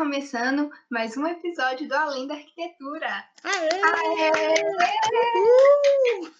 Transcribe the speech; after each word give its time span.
começando 0.00 0.70
mais 0.90 1.14
um 1.14 1.26
episódio 1.26 1.86
do 1.86 1.92
Além 1.92 2.26
da 2.26 2.32
Arquitetura. 2.32 3.06
Aê! 3.44 3.68
Aê! 3.84 4.62
Uhul! 6.24 6.30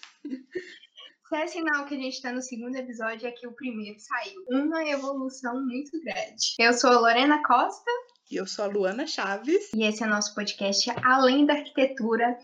Se 1.29 1.35
é 1.35 1.45
sinal 1.45 1.85
que 1.85 1.93
a 1.93 1.97
gente 1.97 2.15
está 2.15 2.31
no 2.31 2.41
segundo 2.41 2.75
episódio, 2.75 3.27
é 3.27 3.31
que 3.31 3.45
o 3.45 3.53
primeiro 3.53 3.99
saiu. 3.99 4.43
Uma 4.49 4.83
evolução 4.89 5.63
muito 5.63 5.91
grande. 6.01 6.55
Eu 6.57 6.73
sou 6.73 6.89
a 6.89 6.99
Lorena 7.01 7.43
Costa 7.43 7.91
E 8.31 8.37
eu 8.37 8.47
sou 8.47 8.65
a 8.65 8.67
Luana 8.67 9.05
Chaves. 9.05 9.69
e 9.75 9.83
esse 9.83 10.03
é 10.03 10.07
nosso 10.07 10.33
podcast 10.33 10.91
Além 11.03 11.45
da 11.45 11.53
Arquitetura. 11.53 12.39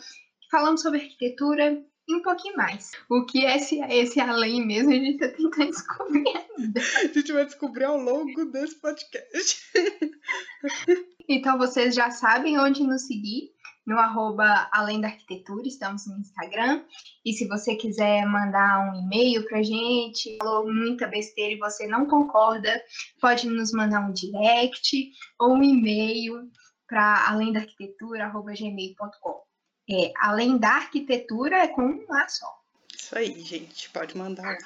Falamos 0.52 0.84
sobre 0.84 1.02
arquitetura 1.02 1.84
e 2.08 2.16
um 2.16 2.22
pouquinho 2.22 2.56
mais. 2.56 2.92
O 3.10 3.26
que 3.26 3.46
é 3.46 3.58
esse, 3.58 3.80
esse 3.82 4.20
além 4.20 4.66
mesmo, 4.66 4.92
a 4.92 4.96
gente 4.96 5.24
está 5.24 5.28
tentando 5.28 5.72
descobrir. 5.72 6.24
A 6.98 7.08
gente 7.08 7.32
vai 7.32 7.46
descobrir 7.46 7.84
ao 7.84 7.98
longo 7.98 8.46
desse 8.46 8.76
podcast. 8.80 9.62
Então 11.30 11.58
vocês 11.58 11.94
já 11.94 12.10
sabem 12.10 12.58
onde 12.58 12.84
nos 12.84 13.06
seguir. 13.06 13.52
No 13.86 13.98
arroba 13.98 14.70
Além 14.72 15.02
da 15.02 15.08
Arquitetura, 15.08 15.68
estamos 15.68 16.08
no 16.08 16.18
Instagram. 16.18 16.84
E 17.26 17.34
se 17.34 17.48
você 17.48 17.76
quiser 17.76 18.26
mandar 18.26 18.90
um 18.90 19.04
e-mail 19.04 19.46
pra 19.46 19.62
gente, 19.62 20.38
falou 20.42 20.74
muita 20.74 21.06
besteira 21.06 21.54
e 21.54 21.58
você 21.58 21.86
não 21.86 22.06
concorda, 22.06 22.82
pode 23.22 23.50
nos 23.50 23.72
mandar 23.74 24.10
um 24.10 24.14
direct 24.14 25.12
ou 25.40 25.54
um 25.54 25.64
e-mail 25.64 26.50
para 26.88 27.30
além 27.30 27.52
da 27.52 27.60
arquitetura, 27.60 28.26
arroba 28.26 28.54
gmail.com. 28.54 29.47
É, 29.90 30.12
além 30.18 30.58
da 30.58 30.70
arquitetura 30.70 31.58
é 31.58 31.68
com 31.68 31.82
um 31.82 32.14
A 32.14 32.28
só. 32.28 32.62
Isso 32.94 33.18
aí, 33.18 33.40
gente. 33.42 33.90
Pode 33.90 34.18
mandar. 34.18 34.58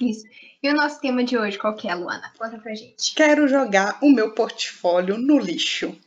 Isso. 0.00 0.24
E 0.62 0.70
o 0.70 0.74
nosso 0.74 1.00
tema 1.00 1.22
de 1.22 1.36
hoje, 1.36 1.58
qual 1.58 1.76
que 1.76 1.88
é, 1.88 1.94
Luana? 1.94 2.32
Conta 2.38 2.58
pra 2.58 2.74
gente. 2.74 3.14
Quero 3.14 3.46
jogar 3.46 3.98
o 4.02 4.10
meu 4.10 4.32
portfólio 4.32 5.18
no 5.18 5.38
lixo. 5.38 5.98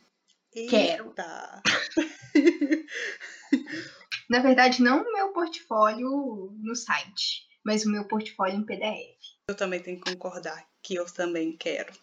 Quero. 0.52 1.14
Na 4.28 4.40
verdade, 4.40 4.82
não 4.82 5.04
o 5.04 5.14
meu 5.14 5.30
portfólio 5.30 6.52
no 6.58 6.76
site, 6.76 7.44
mas 7.64 7.86
o 7.86 7.92
meu 7.92 8.06
portfólio 8.06 8.58
em 8.58 8.64
PDF. 8.64 9.16
Eu 9.48 9.56
também 9.56 9.80
tenho 9.80 10.02
que 10.02 10.12
concordar 10.12 10.68
que 10.82 10.96
eu 10.96 11.06
também 11.06 11.56
quero. 11.56 11.94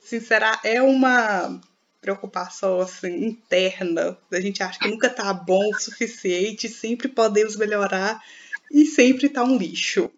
Sincerar, 0.00 0.60
é 0.64 0.82
uma 0.82 1.60
preocupação 2.04 2.80
assim 2.80 3.24
interna. 3.24 4.18
A 4.30 4.40
gente 4.40 4.62
acha 4.62 4.78
que 4.78 4.88
nunca 4.88 5.08
tá 5.08 5.32
bom 5.32 5.70
o 5.70 5.80
suficiente, 5.80 6.68
sempre 6.68 7.08
podemos 7.08 7.56
melhorar 7.56 8.22
e 8.70 8.84
sempre 8.84 9.30
tá 9.30 9.42
um 9.42 9.56
lixo. 9.56 10.10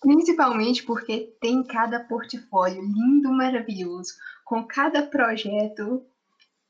Principalmente 0.00 0.82
porque 0.82 1.32
tem 1.40 1.62
cada 1.62 2.00
portfólio 2.00 2.82
lindo, 2.82 3.30
maravilhoso, 3.32 4.14
com 4.44 4.64
cada 4.64 5.02
projeto 5.02 6.04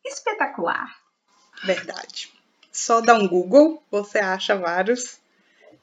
espetacular. 0.05 0.95
Verdade. 1.65 2.31
Só 2.71 3.01
dá 3.01 3.15
um 3.15 3.27
Google, 3.27 3.83
você 3.91 4.19
acha 4.19 4.55
vários 4.55 5.19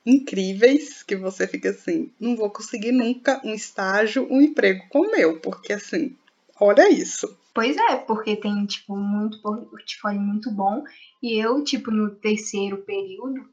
incríveis 0.05 1.01
que 1.01 1.15
você 1.15 1.47
fica 1.47 1.69
assim, 1.69 2.11
não 2.19 2.35
vou 2.35 2.49
conseguir 2.51 2.91
nunca 2.91 3.41
um 3.43 3.53
estágio, 3.53 4.27
um 4.29 4.41
emprego 4.41 4.85
como 4.89 5.07
o 5.07 5.11
meu, 5.11 5.39
porque 5.39 5.73
assim, 5.73 6.15
olha 6.59 6.89
isso. 6.89 7.37
Pois 7.53 7.75
é, 7.75 7.95
porque 7.97 8.35
tem, 8.35 8.65
tipo, 8.65 8.95
muito 8.95 9.41
portfólio 9.41 10.21
muito 10.21 10.51
bom. 10.51 10.83
E 11.21 11.37
eu, 11.37 11.63
tipo, 11.63 11.91
no 11.91 12.15
terceiro 12.15 12.77
período. 12.85 13.49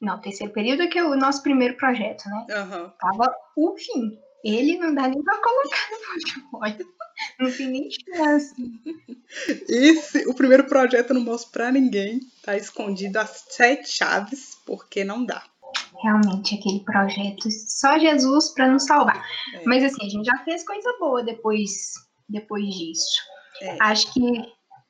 Não, 0.00 0.20
terceiro 0.20 0.52
período 0.52 0.82
é 0.82 0.86
que 0.86 0.98
é 0.98 1.04
o 1.04 1.16
nosso 1.16 1.42
primeiro 1.42 1.76
projeto, 1.76 2.28
né? 2.28 2.46
Aham. 2.50 2.92
Tava 3.00 3.34
o 3.56 3.76
fim. 3.76 4.18
Ele 4.44 4.78
não 4.78 4.94
dá 4.94 5.08
nem 5.08 5.22
pra 5.22 5.38
colocar 5.38 5.90
no 5.90 6.06
portfólio. 6.06 6.86
Não 7.40 7.50
tem 7.50 7.66
nem 7.66 7.88
chance. 7.90 8.54
Esse, 9.68 10.28
o 10.28 10.34
primeiro 10.34 10.68
projeto 10.68 11.10
eu 11.10 11.14
não 11.14 11.22
mostro 11.22 11.50
pra 11.50 11.72
ninguém, 11.72 12.20
tá 12.44 12.56
escondido 12.56 13.16
as 13.16 13.44
sete 13.48 13.88
chaves, 13.88 14.56
porque 14.64 15.02
não 15.02 15.24
dá. 15.24 15.42
Realmente, 16.00 16.54
aquele 16.54 16.80
projeto, 16.84 17.50
só 17.50 17.98
Jesus 17.98 18.50
pra 18.50 18.68
nos 18.68 18.84
salvar. 18.84 19.20
É. 19.54 19.62
Mas 19.66 19.82
assim, 19.82 20.06
a 20.06 20.08
gente 20.08 20.26
já 20.26 20.38
fez 20.44 20.64
coisa 20.64 20.96
boa 21.00 21.24
depois, 21.24 21.94
depois 22.28 22.64
disso. 22.64 23.20
É. 23.60 23.76
Acho 23.80 24.12
que, 24.12 24.20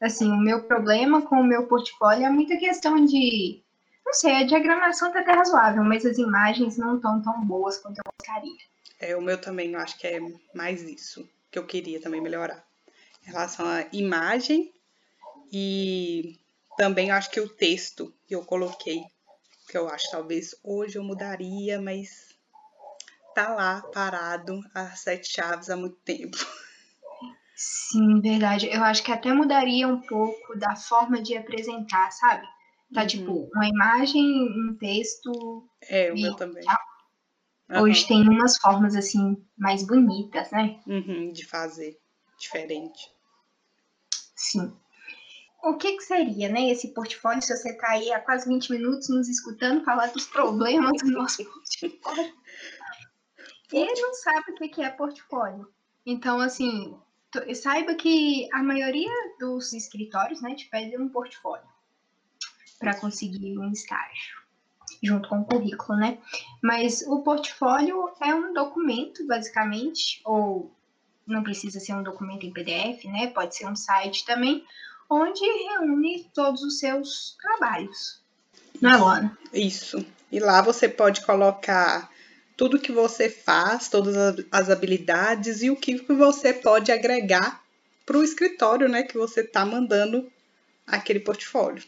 assim, 0.01 0.31
o 0.31 0.37
meu 0.37 0.65
problema 0.65 1.23
com 1.23 1.37
o 1.37 1.45
meu 1.45 1.67
portfólio 1.67 2.27
é 2.27 2.31
muita 2.31 2.57
questão 2.57 3.05
de. 3.05 3.63
Não 4.05 4.15
sei, 4.15 4.33
a 4.37 4.45
diagramação 4.45 5.13
tá 5.13 5.21
até 5.21 5.33
razoável, 5.33 5.85
mas 5.85 6.05
as 6.07 6.17
imagens 6.17 6.79
não 6.79 6.97
estão 6.97 7.21
tão 7.21 7.45
boas 7.45 7.79
quanto 7.79 7.99
eu 7.99 8.13
gostaria. 8.19 8.57
É, 8.99 9.17
o 9.17 9.21
meu 9.21 9.39
também, 9.39 9.73
eu 9.73 9.79
acho 9.79 9.99
que 9.99 10.07
é 10.07 10.19
mais 10.55 10.83
isso 10.83 11.29
que 11.51 11.59
eu 11.59 11.67
queria 11.67 12.01
também 12.01 12.21
melhorar. 12.21 12.65
Em 13.27 13.31
relação 13.31 13.67
à 13.67 13.87
imagem 13.93 14.73
e 15.53 16.39
também 16.77 17.11
acho 17.11 17.31
que 17.31 17.41
o 17.41 17.49
texto 17.49 18.15
que 18.27 18.35
eu 18.35 18.45
coloquei, 18.45 19.03
que 19.69 19.77
eu 19.77 19.89
acho 19.89 20.11
talvez 20.11 20.55
hoje 20.63 20.97
eu 20.97 21.05
mudaria, 21.05 21.81
mas 21.81 22.35
tá 23.35 23.55
lá 23.55 23.83
parado 23.93 24.61
as 24.75 25.01
sete 25.01 25.33
chaves 25.33 25.71
há 25.71 25.77
muito 25.77 25.97
tempo. 25.97 26.37
Sim, 27.61 28.21
verdade. 28.21 28.69
Eu 28.73 28.85
acho 28.85 29.03
que 29.03 29.11
até 29.11 29.33
mudaria 29.33 29.89
um 29.89 30.01
pouco 30.01 30.57
da 30.57 30.77
forma 30.77 31.21
de 31.21 31.37
apresentar, 31.37 32.09
sabe? 32.13 32.47
Tá 32.95 33.01
Uhum. 33.01 33.07
tipo, 33.09 33.51
uma 33.53 33.67
imagem, 33.67 34.25
um 34.25 34.77
texto. 34.79 35.69
É, 35.83 36.13
o 36.13 36.17
E 36.17 36.23
meu 36.23 36.37
também. 36.37 36.63
Hoje 37.83 38.07
tem 38.07 38.27
umas 38.29 38.57
formas 38.59 38.95
assim 38.95 39.45
mais 39.59 39.85
bonitas, 39.85 40.53
né? 40.53 40.81
Uhum, 40.87 41.33
de 41.33 41.45
fazer 41.45 41.99
diferente. 42.39 43.11
Sim. 44.37 44.73
O 45.65 45.75
que, 45.75 45.97
que 45.97 46.03
seria, 46.05 46.49
né, 46.49 46.71
esse 46.71 46.95
portfólio, 46.95 47.43
se 47.43 47.55
você 47.57 47.77
tá 47.77 47.91
aí 47.91 48.13
há 48.13 48.21
quase 48.21 48.49
20 48.49 48.71
minutos 48.71 49.09
nos 49.09 49.29
escutando 49.29 49.85
falar 49.85 50.07
dos 50.13 50.27
problemas 50.27 50.93
do 51.03 51.11
nosso 51.11 51.45
portfólio? 51.45 52.35
E 53.71 54.01
não 54.01 54.15
sabe 54.15 54.53
o 54.53 54.55
que 54.55 54.81
é 54.83 54.89
portfólio. 54.89 55.71
Então, 56.07 56.41
assim, 56.41 56.99
saiba 57.55 57.95
que 57.95 58.49
a 58.53 58.63
maioria 58.63 59.11
dos 59.39 59.73
escritórios, 59.73 60.41
né, 60.41 60.55
te 60.55 60.67
pedem 60.67 61.01
um 61.01 61.09
portfólio 61.09 61.67
para 62.79 62.95
conseguir 62.95 63.59
um 63.59 63.71
estágio, 63.73 64.39
junto 65.03 65.29
com 65.29 65.41
o 65.41 65.45
currículo, 65.45 65.99
né? 65.99 66.19
Mas 66.63 67.03
o 67.03 67.23
portfólio 67.23 68.11
é 68.21 68.35
um 68.35 68.53
documento, 68.53 69.27
basicamente, 69.27 70.21
ou 70.25 70.73
não 71.27 71.43
precisa 71.43 71.81
ser 71.81 71.95
um 71.95 72.03
documento 72.03 72.47
em 72.47 72.53
PDF, 72.53 73.05
né? 73.05 73.27
Pode 73.29 73.57
ser 73.57 73.67
um 73.67 73.77
site 73.77 74.25
também, 74.25 74.65
onde 75.11 75.45
reúne 75.45 76.31
todos 76.35 76.63
os 76.63 76.79
seus 76.79 77.37
trabalhos. 77.41 78.23
Não 78.81 78.91
é, 78.91 78.97
Luana? 78.97 79.39
Isso. 79.53 80.05
E 80.31 80.39
lá 80.39 80.63
você 80.63 80.89
pode 80.89 81.25
colocar 81.25 82.11
tudo 82.59 82.81
que 82.81 82.91
você 82.91 83.31
faz, 83.31 83.89
todas 83.89 84.17
as- 84.51 84.69
habilidades 84.69 85.63
e 85.63 85.71
o 85.71 85.77
que 85.77 85.97
você 86.13 86.53
pode 86.53 86.91
agregar 86.91 87.63
para 88.05 88.19
o 88.19 88.25
escritório, 88.25 88.89
né, 88.89 89.05
que 89.05 89.17
você 89.17 89.45
tá 89.45 89.65
mandando 89.65 90.31
aquele 90.85 91.21
portfólio. 91.21 91.85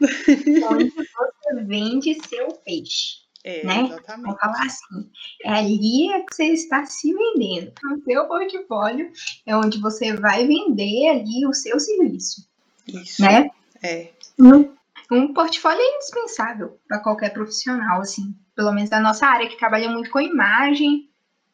Onde 0.00 0.90
você 0.90 1.64
vende 1.64 2.14
seu 2.26 2.48
peixe. 2.64 3.20
É, 3.44 3.66
Né? 3.66 3.84
exatamente. 3.84 4.24
Vamos 4.24 4.40
falar 4.40 4.62
assim. 4.66 5.10
É 5.44 5.50
ali 5.50 6.10
é 6.12 6.20
que 6.22 6.34
você 6.34 6.44
está 6.46 6.86
se 6.86 7.12
vendendo. 7.12 7.72
O 7.92 8.02
seu 8.04 8.26
portfólio 8.26 9.12
é 9.44 9.54
onde 9.54 9.80
você 9.80 10.16
vai 10.16 10.46
vender 10.46 11.08
ali 11.08 11.46
o 11.46 11.52
seu 11.52 11.78
serviço, 11.78 12.48
Isso. 12.88 13.20
né? 13.20 13.50
É. 13.82 14.10
Um, 14.38 14.72
um 15.10 15.34
portfólio 15.34 15.80
é 15.80 15.96
indispensável 15.96 16.78
para 16.88 17.00
qualquer 17.00 17.34
profissional, 17.34 18.00
assim. 18.00 18.34
Pelo 18.54 18.72
menos 18.72 18.90
da 18.90 19.00
nossa 19.00 19.26
área, 19.26 19.48
que 19.48 19.58
trabalha 19.58 19.88
muito 19.88 20.10
com 20.10 20.20
imagem, 20.20 21.08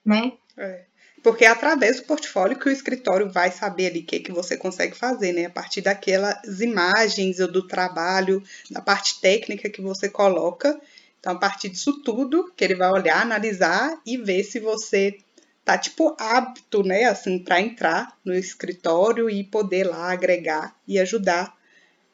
né? 0.05 0.33
é. 0.57 0.89
Porque 1.23 1.45
é 1.45 1.49
através 1.49 1.97
do 1.97 2.07
portfólio 2.07 2.59
que 2.59 2.69
o 2.69 2.73
escritório 2.73 3.29
vai 3.31 3.51
saber 3.51 3.89
ali 3.89 4.01
o 4.01 4.05
que, 4.05 4.21
que 4.21 4.33
você 4.33 4.57
consegue 4.57 4.97
fazer, 4.97 5.33
né? 5.33 5.47
A 5.47 5.51
partir 5.51 5.81
daquelas 5.81 6.61
imagens 6.61 7.41
ou 7.41 7.51
do 7.51 7.67
trabalho, 7.67 8.43
da 8.71 8.81
parte 8.81 9.21
técnica 9.21 9.69
que 9.69 9.83
você 9.83 10.09
coloca. 10.09 10.81
Então, 11.19 11.33
a 11.33 11.39
partir 11.39 11.71
disso 11.71 12.03
tudo, 12.03 12.53
que 12.57 12.65
ele 12.65 12.77
vai 12.77 12.91
olhar, 12.91 13.21
analisar 13.21 14.01
e 14.07 14.17
ver 14.17 14.45
se 14.45 14.61
você 14.61 15.19
tá, 15.65 15.77
tipo, 15.77 16.17
apto, 16.19 16.83
né, 16.83 17.05
assim, 17.05 17.39
para 17.39 17.61
entrar 17.61 18.17
no 18.25 18.33
escritório 18.33 19.29
e 19.29 19.43
poder 19.43 19.85
lá 19.85 20.13
agregar 20.13 20.75
e 20.87 20.99
ajudar 20.99 21.55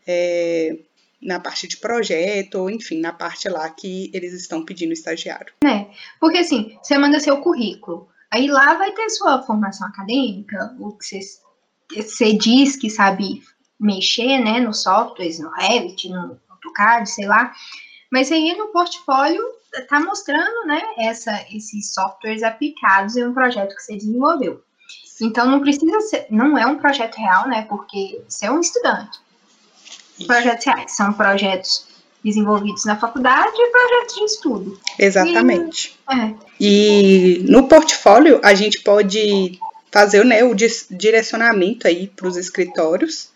é, 0.07 0.77
na 1.25 1.41
parte 1.41 1.67
de 1.67 1.79
projeto, 1.79 2.57
ou 2.57 2.71
enfim, 2.71 3.01
na 3.01 3.13
parte 3.13 3.49
lá 3.49 3.69
que 3.71 4.11
eles 4.13 4.35
estão 4.35 4.65
pedindo 4.65 4.93
estagiário. 4.93 5.53
Porque 6.21 6.39
assim, 6.39 6.77
você 6.83 6.99
manda 6.99 7.19
seu 7.19 7.39
currículo. 7.39 8.09
Aí 8.31 8.47
lá 8.47 8.75
vai 8.75 8.93
ter 8.93 9.09
sua 9.11 9.43
formação 9.43 9.87
acadêmica, 9.87 10.77
o 10.79 10.93
que 10.93 11.05
você, 11.05 11.21
você 11.97 12.33
diz 12.33 12.77
que 12.77 12.91
sabe 12.91 13.43
mexer, 13.81 14.39
né, 14.39 14.61
nos 14.61 14.83
softwares, 14.83 15.39
no 15.39 15.51
Revit, 15.51 16.09
no 16.09 16.39
AutoCAD, 16.51 17.09
sei 17.09 17.27
lá. 17.27 17.53
Mas 18.11 18.31
aí 18.31 18.57
no 18.57 18.69
portfólio 18.69 19.43
tá 19.89 20.01
mostrando, 20.01 20.67
né, 20.67 20.83
essa, 20.99 21.33
esses 21.53 21.93
softwares 21.93 22.43
aplicados 22.43 23.17
em 23.17 23.27
um 23.27 23.35
projeto 23.35 23.75
que 23.75 23.83
você 23.83 23.97
desenvolveu. 23.97 24.63
Então 25.21 25.47
não 25.47 25.61
precisa 25.61 26.01
ser, 26.01 26.27
não 26.31 26.59
é 26.59 26.67
um 26.67 26.79
projeto 26.79 27.17
real, 27.17 27.49
né? 27.49 27.63
Porque 27.69 28.23
você 28.29 28.47
é 28.47 28.51
um 28.51 28.61
estudante. 28.61 29.21
Isso. 30.19 30.27
Projetos 30.27 30.67
reais 30.67 30.97
são 30.97 31.13
projetos 31.13 31.87
desenvolvidos 32.25 32.85
na 32.85 32.97
faculdade 32.97 33.55
e 33.55 33.71
projetos 33.71 34.15
de 34.15 34.25
estudo. 34.25 34.81
Exatamente. 34.99 35.99
E, 36.11 36.15
é. 36.15 36.35
e 36.61 37.45
no 37.49 37.69
portfólio 37.69 38.41
a 38.43 38.55
gente 38.55 38.81
pode 38.81 39.59
fazer 39.93 40.25
né, 40.25 40.43
o 40.43 40.55
direcionamento 40.55 41.87
aí 41.87 42.09
para 42.09 42.27
os 42.27 42.37
escritórios. 42.37 43.33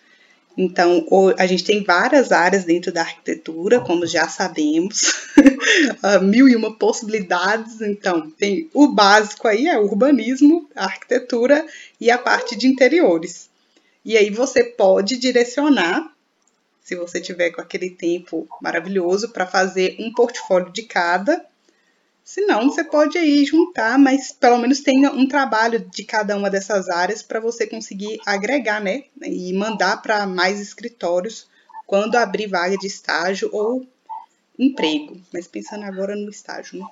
Então, 0.56 1.06
a 1.38 1.46
gente 1.46 1.62
tem 1.62 1.84
várias 1.84 2.32
áreas 2.32 2.64
dentro 2.64 2.90
da 2.90 3.02
arquitetura, 3.02 3.78
como 3.78 4.04
já 4.04 4.26
sabemos, 4.26 5.14
mil 6.20 6.48
e 6.48 6.56
uma 6.56 6.76
possibilidades. 6.76 7.80
Então, 7.80 8.28
tem 8.28 8.69
o 8.75 8.88
básico 8.88 9.46
aí, 9.46 9.69
é 9.69 9.78
o 9.78 9.84
urbanismo, 9.84 10.69
a 10.75 10.86
arquitetura 10.86 11.64
e 12.00 12.10
a 12.10 12.19
parte 12.19 12.56
de 12.56 12.66
interiores. 12.66 13.48
E 14.04 14.16
aí 14.16 14.30
você 14.30 14.64
pode 14.64 15.16
direcionar 15.16 16.10
se 16.88 16.96
você 16.96 17.20
tiver 17.20 17.50
com 17.50 17.61
aquele 17.61 17.90
tempo 17.90 18.49
maravilhoso 18.62 19.29
para 19.29 19.46
fazer 19.46 19.94
um 20.00 20.11
portfólio 20.11 20.73
de 20.73 20.85
cada. 20.85 21.44
Se 22.25 22.40
não, 22.46 22.70
você 22.70 22.82
pode 22.82 23.19
aí 23.19 23.44
juntar, 23.44 23.99
mas 23.99 24.32
pelo 24.32 24.56
menos 24.56 24.81
tenha 24.81 25.12
um 25.12 25.29
trabalho 25.29 25.81
de 25.81 26.02
cada 26.02 26.35
uma 26.35 26.49
dessas 26.49 26.88
áreas 26.88 27.23
para 27.23 27.40
você 27.40 27.67
conseguir 27.67 28.19
agregar, 28.25 28.81
né? 28.81 29.05
E 29.23 29.52
mandar 29.52 30.00
para 30.00 30.26
mais 30.26 30.61
escritórios 30.61 31.46
quando 31.87 32.17
abrir 32.17 32.46
vaga 32.46 32.79
de 32.79 32.87
estágio 32.87 33.50
ou 33.52 33.87
emprego. 34.58 35.20
Mas 35.31 35.46
pensando 35.46 35.85
agora 35.85 36.17
no 36.17 36.31
estágio, 36.31 36.79
né? 36.79 36.87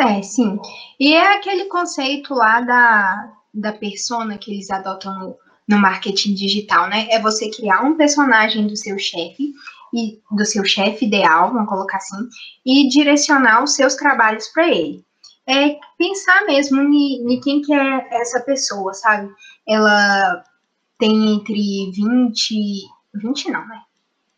É, 0.00 0.20
sim. 0.20 0.58
E 0.98 1.14
é 1.14 1.36
aquele 1.36 1.66
conceito 1.66 2.34
lá 2.34 2.60
da, 2.60 3.32
da 3.54 3.72
persona 3.72 4.36
que 4.36 4.50
eles 4.50 4.68
adotam 4.68 5.38
no, 5.68 5.78
marketing 5.78 6.34
digital, 6.34 6.88
né? 6.88 7.08
É 7.10 7.20
você 7.20 7.50
criar 7.50 7.82
um 7.82 7.96
personagem 7.96 8.66
do 8.66 8.76
seu 8.76 8.98
chefe 8.98 9.52
e 9.94 10.20
do 10.30 10.44
seu 10.44 10.64
chefe 10.64 11.06
ideal, 11.06 11.52
vamos 11.52 11.68
colocar 11.68 11.98
assim, 11.98 12.28
e 12.64 12.88
direcionar 12.88 13.62
os 13.62 13.74
seus 13.74 13.94
trabalhos 13.94 14.48
para 14.48 14.68
ele. 14.68 15.04
É 15.48 15.78
pensar 15.96 16.44
mesmo 16.44 16.80
em, 16.82 17.40
quem 17.40 17.62
que 17.62 17.72
é 17.72 18.20
essa 18.20 18.40
pessoa, 18.40 18.92
sabe? 18.94 19.30
Ela 19.66 20.42
tem 20.98 21.34
entre 21.34 21.90
20, 21.92 22.82
20 23.14 23.50
não, 23.50 23.66
né? 23.66 23.82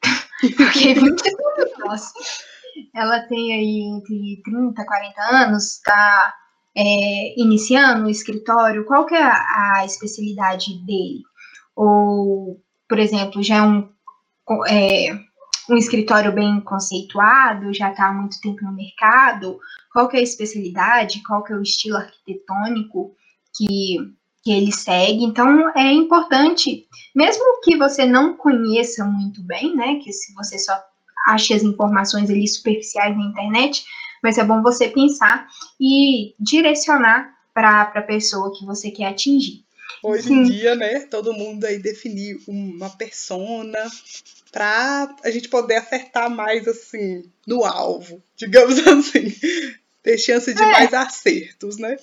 Porque 0.56 0.94
20 0.94 1.26
é 1.26 1.78
nossa. 1.78 2.12
Ela 2.94 3.20
tem 3.22 3.54
aí 3.54 3.80
entre 3.80 4.40
30, 4.44 4.84
40 4.84 5.22
anos, 5.22 5.80
tá 5.84 6.34
é, 6.76 7.40
iniciando 7.40 8.06
o 8.06 8.10
escritório, 8.10 8.84
qual 8.84 9.06
que 9.06 9.14
é 9.14 9.22
a, 9.22 9.82
especialidade 9.84 10.74
dele? 10.84 11.22
Ou, 11.74 12.60
por 12.88 12.98
exemplo, 12.98 13.42
já 13.42 13.56
é 13.56 13.62
um, 13.62 13.88
é, 14.68 15.18
um 15.70 15.76
escritório 15.76 16.32
bem 16.32 16.60
conceituado, 16.60 17.74
já 17.74 17.90
está 17.90 18.08
há 18.08 18.12
muito 18.12 18.40
tempo 18.40 18.64
no 18.64 18.72
mercado, 18.72 19.58
qual 19.92 20.08
que 20.08 20.16
é 20.16 20.20
a 20.20 20.22
especialidade, 20.22 21.22
qual 21.22 21.42
que 21.42 21.52
é 21.52 21.56
o 21.56 21.62
estilo 21.62 21.96
arquitetônico 21.96 23.14
que, 23.56 23.96
que 24.42 24.52
ele 24.52 24.72
segue. 24.72 25.24
Então, 25.24 25.70
é 25.76 25.92
importante, 25.92 26.86
mesmo 27.14 27.60
que 27.62 27.76
você 27.76 28.06
não 28.06 28.36
conheça 28.36 29.04
muito 29.04 29.42
bem, 29.42 29.74
né, 29.74 29.96
que 29.96 30.12
se 30.12 30.32
você 30.34 30.58
só 30.58 30.78
ache 31.26 31.52
as 31.52 31.62
informações 31.62 32.30
ali 32.30 32.46
superficiais 32.46 33.16
na 33.16 33.24
internet, 33.24 33.84
mas 34.22 34.38
é 34.38 34.44
bom 34.44 34.62
você 34.62 34.88
pensar 34.88 35.46
e 35.80 36.34
direcionar 36.38 37.34
para 37.54 37.82
a 37.82 38.02
pessoa 38.02 38.56
que 38.56 38.64
você 38.64 38.90
quer 38.90 39.06
atingir. 39.06 39.64
Hoje 40.02 40.32
em 40.32 40.44
dia, 40.44 40.76
né, 40.76 41.00
todo 41.00 41.32
mundo 41.32 41.64
aí 41.64 41.78
definir 41.78 42.38
uma 42.46 42.90
persona 42.90 43.78
para 44.52 45.14
a 45.24 45.30
gente 45.30 45.48
poder 45.48 45.76
acertar 45.76 46.30
mais 46.30 46.68
assim 46.68 47.24
no 47.46 47.64
alvo, 47.64 48.22
digamos 48.36 48.78
assim, 48.86 49.34
ter 50.02 50.18
chance 50.18 50.52
de 50.54 50.62
é. 50.62 50.70
mais 50.70 50.94
acertos, 50.94 51.78
né? 51.78 51.96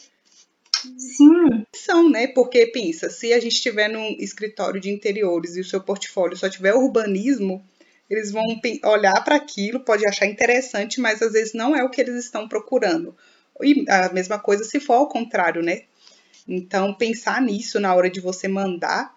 Sim. 0.97 1.65
São, 1.73 2.09
né? 2.09 2.27
Porque 2.27 2.67
pensa, 2.67 3.09
se 3.09 3.33
a 3.33 3.39
gente 3.39 3.53
estiver 3.53 3.87
num 3.87 4.15
escritório 4.19 4.79
de 4.79 4.89
interiores 4.89 5.55
e 5.55 5.61
o 5.61 5.65
seu 5.65 5.81
portfólio 5.81 6.37
só 6.37 6.49
tiver 6.49 6.75
urbanismo, 6.75 7.65
eles 8.09 8.31
vão 8.31 8.43
olhar 8.85 9.23
para 9.23 9.35
aquilo, 9.35 9.79
pode 9.79 10.07
achar 10.07 10.25
interessante, 10.25 10.99
mas 11.01 11.21
às 11.21 11.33
vezes 11.33 11.53
não 11.53 11.75
é 11.75 11.83
o 11.83 11.89
que 11.89 12.01
eles 12.01 12.15
estão 12.15 12.47
procurando. 12.47 13.15
E 13.61 13.85
a 13.89 14.11
mesma 14.11 14.37
coisa 14.37 14.63
se 14.63 14.79
for 14.79 14.93
ao 14.93 15.09
contrário, 15.09 15.63
né? 15.63 15.83
Então, 16.47 16.93
pensar 16.93 17.41
nisso 17.41 17.79
na 17.79 17.93
hora 17.95 18.09
de 18.09 18.19
você 18.19 18.47
mandar 18.47 19.15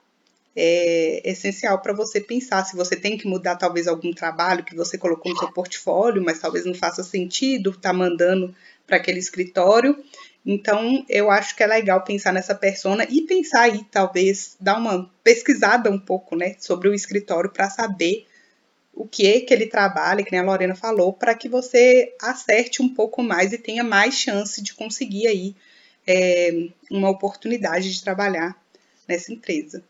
é 0.61 1.23
essencial 1.25 1.81
para 1.81 1.93
você 1.93 2.21
pensar 2.21 2.65
se 2.65 2.75
você 2.75 2.97
tem 2.97 3.17
que 3.17 3.29
mudar 3.29 3.55
talvez 3.55 3.87
algum 3.87 4.13
trabalho 4.13 4.65
que 4.65 4.75
você 4.75 4.99
colocou 4.99 5.33
no 5.33 5.39
seu 5.39 5.53
portfólio, 5.53 6.25
mas 6.25 6.41
talvez 6.41 6.65
não 6.65 6.75
faça 6.75 7.05
sentido 7.05 7.71
estar 7.71 7.91
tá 7.91 7.93
mandando 7.93 8.53
para 8.87 8.97
aquele 8.97 9.19
escritório. 9.19 9.97
Então, 10.45 11.05
eu 11.09 11.31
acho 11.31 11.55
que 11.55 11.63
é 11.63 11.67
legal 11.67 12.03
pensar 12.03 12.33
nessa 12.33 12.55
persona 12.55 13.07
e 13.09 13.23
pensar 13.23 13.63
aí, 13.63 13.85
talvez, 13.91 14.57
dar 14.59 14.79
uma 14.79 15.09
pesquisada 15.23 15.91
um 15.91 15.99
pouco, 15.99 16.35
né, 16.35 16.57
sobre 16.59 16.89
o 16.89 16.95
escritório 16.95 17.51
para 17.51 17.69
saber 17.69 18.27
o 18.99 19.07
que 19.07 19.29
é 19.29 19.41
que 19.41 19.55
ele 19.55 19.67
trabalha, 19.67 20.25
que 20.25 20.33
nem 20.33 20.41
a 20.41 20.45
Lorena 20.45 20.75
falou, 20.75 21.13
para 21.13 21.33
que 21.33 21.49
você 21.49 22.13
acerte 22.21 22.83
um 22.83 22.89
pouco 22.93 23.23
mais 23.23 23.53
e 23.53 23.59
tenha 23.59 23.85
mais 23.85 24.15
chance 24.15 24.61
de 24.61 24.75
conseguir 24.75 25.29
aí 25.29 25.55
é, 26.05 26.69
uma 26.91 27.09
oportunidade 27.09 27.95
de 27.95 28.03
trabalhar 28.03 28.61
nessa 29.07 29.33
empresa. 29.33 29.85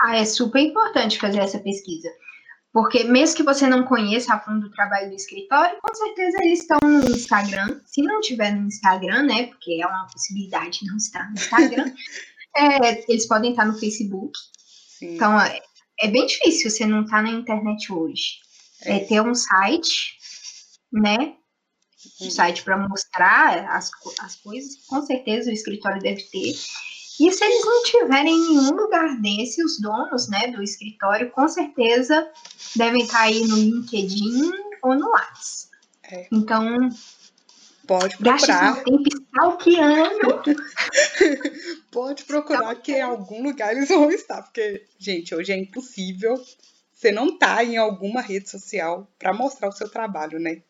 Ah, 0.00 0.16
é 0.16 0.24
super 0.24 0.60
importante 0.60 1.20
fazer 1.20 1.38
essa 1.38 1.60
pesquisa. 1.60 2.10
Porque 2.72 3.04
mesmo 3.04 3.36
que 3.36 3.42
você 3.44 3.66
não 3.68 3.84
conheça 3.84 4.34
a 4.34 4.40
fundo 4.40 4.66
o 4.66 4.70
trabalho 4.72 5.10
do 5.10 5.14
escritório, 5.14 5.78
com 5.80 5.94
certeza 5.94 6.38
eles 6.42 6.60
estão 6.60 6.78
no 6.82 7.10
Instagram. 7.10 7.80
Se 7.86 8.02
não 8.02 8.20
tiver 8.20 8.52
no 8.52 8.66
Instagram, 8.66 9.22
né? 9.22 9.46
Porque 9.46 9.80
é 9.80 9.86
uma 9.86 10.08
possibilidade 10.08 10.80
não 10.84 10.96
estar 10.96 11.28
no 11.28 11.34
Instagram, 11.34 11.92
é, 12.56 13.04
eles 13.08 13.26
podem 13.26 13.52
estar 13.52 13.64
no 13.64 13.78
Facebook. 13.78 14.36
Sim. 14.66 15.14
Então 15.14 15.40
é, 15.40 15.60
é, 16.00 16.08
bem 16.08 16.26
difícil 16.26 16.70
você 16.70 16.84
não 16.84 17.04
estar 17.04 17.22
na 17.22 17.30
internet 17.30 17.92
hoje 17.92 18.47
é, 18.82 19.00
ter 19.00 19.20
um 19.20 19.34
site, 19.34 20.18
né? 20.92 21.34
Um 22.20 22.24
uhum. 22.24 22.30
site 22.30 22.62
para 22.62 22.76
mostrar 22.76 23.68
as, 23.70 23.90
as 24.20 24.36
coisas, 24.36 24.76
com 24.86 25.02
certeza 25.02 25.50
o 25.50 25.52
escritório 25.52 26.00
deve 26.00 26.22
ter. 26.22 26.54
E 27.20 27.32
se 27.32 27.44
eles 27.44 27.64
não 27.64 27.82
tiverem 27.82 28.32
em 28.32 28.48
nenhum 28.48 28.76
lugar 28.76 29.20
desse, 29.20 29.64
os 29.64 29.80
donos 29.80 30.28
né, 30.28 30.48
do 30.48 30.62
escritório, 30.62 31.30
com 31.30 31.48
certeza 31.48 32.30
devem 32.76 33.02
estar 33.02 33.22
aí 33.22 33.44
no 33.44 33.56
LinkedIn 33.56 34.52
ou 34.82 34.94
no 34.94 35.08
WhatsApp. 35.08 35.68
É. 36.04 36.28
Então, 36.32 36.88
pode 37.88 38.16
procurar. 38.18 38.84
Tempo 38.84 39.02
stalkeando. 39.08 40.42
pode 41.90 42.24
procurar 42.24 42.76
que 42.76 42.92
em 42.92 43.02
algum 43.02 43.42
lugar 43.42 43.74
eles 43.74 43.88
vão 43.88 44.10
estar, 44.12 44.42
porque, 44.42 44.86
gente, 44.96 45.34
hoje 45.34 45.52
é 45.52 45.58
impossível 45.58 46.40
você 46.98 47.12
não 47.12 47.38
tá 47.38 47.62
em 47.62 47.76
alguma 47.76 48.20
rede 48.20 48.50
social 48.50 49.08
para 49.16 49.32
mostrar 49.32 49.68
o 49.68 49.72
seu 49.72 49.88
trabalho, 49.88 50.40
né? 50.40 50.62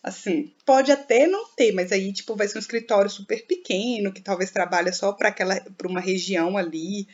Assim, 0.00 0.54
pode 0.64 0.92
até 0.92 1.26
não 1.26 1.48
ter, 1.48 1.72
mas 1.72 1.90
aí 1.90 2.12
tipo 2.12 2.36
vai 2.36 2.46
ser 2.46 2.58
um 2.58 2.60
escritório 2.60 3.10
super 3.10 3.44
pequeno 3.44 4.12
que 4.12 4.20
talvez 4.20 4.52
trabalha 4.52 4.92
só 4.92 5.12
para 5.12 5.30
aquela 5.30 5.60
para 5.76 5.88
uma 5.88 5.98
região 5.98 6.56
ali 6.56 7.08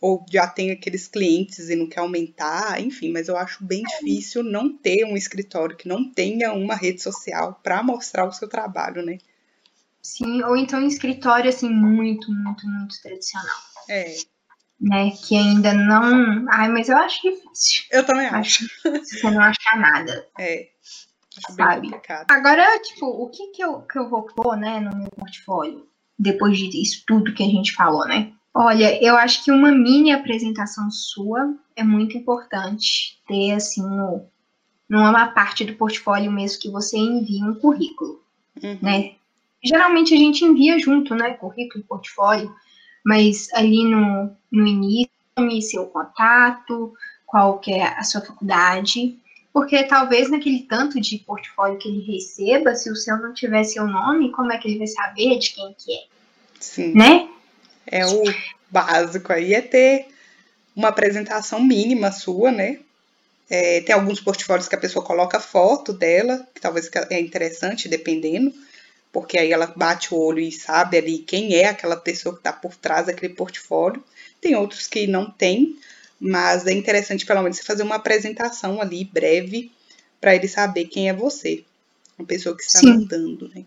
ou 0.00 0.24
já 0.32 0.46
tem 0.46 0.70
aqueles 0.70 1.06
clientes 1.06 1.68
e 1.68 1.76
não 1.76 1.86
quer 1.86 2.00
aumentar, 2.00 2.80
enfim, 2.80 3.12
mas 3.12 3.28
eu 3.28 3.36
acho 3.36 3.62
bem 3.62 3.82
difícil 3.82 4.42
não 4.42 4.72
ter 4.74 5.04
um 5.04 5.16
escritório 5.16 5.76
que 5.76 5.86
não 5.86 6.10
tenha 6.10 6.54
uma 6.54 6.74
rede 6.74 7.02
social 7.02 7.60
para 7.62 7.82
mostrar 7.82 8.24
o 8.24 8.32
seu 8.32 8.48
trabalho, 8.48 9.04
né? 9.04 9.18
Sim, 10.00 10.42
ou 10.44 10.56
então 10.56 10.80
um 10.80 10.86
escritório 10.86 11.50
assim 11.50 11.68
muito, 11.68 12.32
muito, 12.32 12.66
muito 12.66 13.02
tradicional. 13.02 13.56
É, 13.86 14.16
né? 14.80 15.10
Que 15.10 15.36
ainda 15.36 15.74
não. 15.74 16.46
Ai, 16.50 16.68
mas 16.68 16.88
eu 16.88 16.96
acho 16.96 17.22
difícil. 17.22 17.84
Eu 17.90 18.04
também 18.04 18.26
acho. 18.26 18.64
acho 18.64 19.04
se 19.04 19.20
você 19.20 19.30
não 19.30 19.42
achar 19.42 19.78
nada. 19.78 20.26
É. 20.38 20.68
Sabe? 21.50 21.90
Agora, 22.28 22.64
tipo, 22.80 23.06
o 23.06 23.28
que 23.30 23.48
que 23.48 23.62
eu, 23.62 23.82
que 23.82 23.98
eu 23.98 24.08
vou 24.08 24.22
pôr, 24.22 24.56
né, 24.56 24.80
no 24.80 24.96
meu 24.96 25.10
portfólio? 25.10 25.86
Depois 26.18 26.58
disso 26.58 27.04
tudo 27.06 27.32
que 27.32 27.44
a 27.44 27.46
gente 27.46 27.72
falou, 27.72 28.06
né? 28.06 28.32
Olha, 28.52 29.00
eu 29.04 29.16
acho 29.16 29.44
que 29.44 29.52
uma 29.52 29.70
mini 29.70 30.10
apresentação 30.10 30.90
sua 30.90 31.54
é 31.76 31.84
muito 31.84 32.16
importante 32.16 33.22
ter, 33.28 33.52
assim, 33.52 33.82
no, 33.82 34.26
numa 34.88 35.28
parte 35.28 35.64
do 35.64 35.74
portfólio 35.74 36.32
mesmo 36.32 36.60
que 36.60 36.70
você 36.70 36.98
envia 36.98 37.44
um 37.44 37.54
currículo, 37.54 38.20
uhum. 38.60 38.78
né? 38.82 39.12
Geralmente 39.62 40.14
a 40.14 40.16
gente 40.16 40.44
envia 40.44 40.78
junto, 40.78 41.14
né? 41.14 41.34
Currículo 41.34 41.84
e 41.84 41.86
portfólio 41.86 42.52
mas 43.08 43.48
ali 43.54 43.84
no, 43.84 44.30
no 44.52 44.66
início, 44.66 45.08
seu 45.62 45.86
contato, 45.86 46.92
qual 47.24 47.58
que 47.58 47.72
é 47.72 47.82
a 47.82 48.02
sua 48.02 48.20
faculdade, 48.20 49.16
porque 49.50 49.82
talvez 49.84 50.30
naquele 50.30 50.64
tanto 50.64 51.00
de 51.00 51.16
portfólio 51.16 51.78
que 51.78 51.88
ele 51.88 52.04
receba, 52.04 52.74
se 52.74 52.90
o 52.90 52.94
seu 52.94 53.16
não 53.16 53.32
tiver 53.32 53.64
seu 53.64 53.86
nome, 53.86 54.30
como 54.30 54.52
é 54.52 54.58
que 54.58 54.68
ele 54.68 54.76
vai 54.76 54.86
saber 54.86 55.38
de 55.38 55.54
quem 55.54 55.74
que 55.78 55.94
é? 55.94 56.04
Sim. 56.60 56.92
Né? 56.92 57.30
É 57.86 58.04
o 58.04 58.22
básico 58.70 59.32
aí 59.32 59.54
é 59.54 59.62
ter 59.62 60.08
uma 60.76 60.88
apresentação 60.88 61.62
mínima 61.62 62.12
sua, 62.12 62.52
né? 62.52 62.78
É, 63.48 63.80
tem 63.80 63.94
alguns 63.94 64.20
portfólios 64.20 64.68
que 64.68 64.74
a 64.74 64.78
pessoa 64.78 65.02
coloca 65.02 65.40
foto 65.40 65.94
dela, 65.94 66.46
que 66.54 66.60
talvez 66.60 66.90
é 67.08 67.18
interessante, 67.18 67.88
dependendo, 67.88 68.52
porque 69.12 69.38
aí 69.38 69.52
ela 69.52 69.66
bate 69.66 70.12
o 70.14 70.18
olho 70.18 70.40
e 70.40 70.52
sabe 70.52 70.98
ali 70.98 71.18
quem 71.18 71.54
é 71.54 71.66
aquela 71.66 71.96
pessoa 71.96 72.34
que 72.34 72.40
está 72.40 72.52
por 72.52 72.74
trás 72.76 73.06
daquele 73.06 73.34
portfólio. 73.34 74.02
Tem 74.40 74.54
outros 74.54 74.86
que 74.86 75.06
não 75.06 75.30
tem, 75.30 75.78
mas 76.20 76.66
é 76.66 76.72
interessante 76.72 77.26
pelo 77.26 77.42
menos 77.42 77.56
você 77.56 77.62
fazer 77.62 77.82
uma 77.82 77.96
apresentação 77.96 78.80
ali 78.80 79.04
breve 79.04 79.70
para 80.20 80.34
ele 80.34 80.48
saber 80.48 80.86
quem 80.86 81.08
é 81.08 81.12
você, 81.12 81.64
a 82.18 82.24
pessoa 82.24 82.56
que 82.56 82.62
está 82.62 82.80
Sim. 82.80 82.88
mandando, 82.88 83.48
né? 83.54 83.64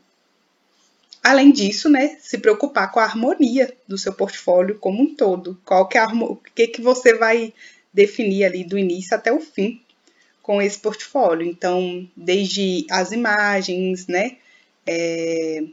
Além 1.24 1.52
disso, 1.52 1.88
né, 1.88 2.18
se 2.20 2.40
preocupar 2.40 2.92
com 2.92 3.00
a 3.00 3.04
harmonia 3.04 3.72
do 3.88 3.96
seu 3.98 4.12
portfólio 4.12 4.80
como 4.80 5.04
um 5.04 5.16
todo. 5.16 5.60
Qual 5.64 5.88
que 5.88 5.98
é 5.98 6.02
a, 6.02 6.08
o 6.08 6.36
que, 6.36 6.68
que 6.68 6.82
você 6.82 7.14
vai 7.14 7.54
definir 7.94 8.46
ali 8.46 8.64
do 8.64 8.78
início 8.78 9.16
até 9.16 9.32
o 9.32 9.40
fim 9.40 9.82
com 10.42 10.62
esse 10.62 10.80
portfólio. 10.80 11.48
Então, 11.48 12.08
desde 12.16 12.86
as 12.90 13.12
imagens, 13.12 14.08
né, 14.08 14.38
é, 14.88 15.64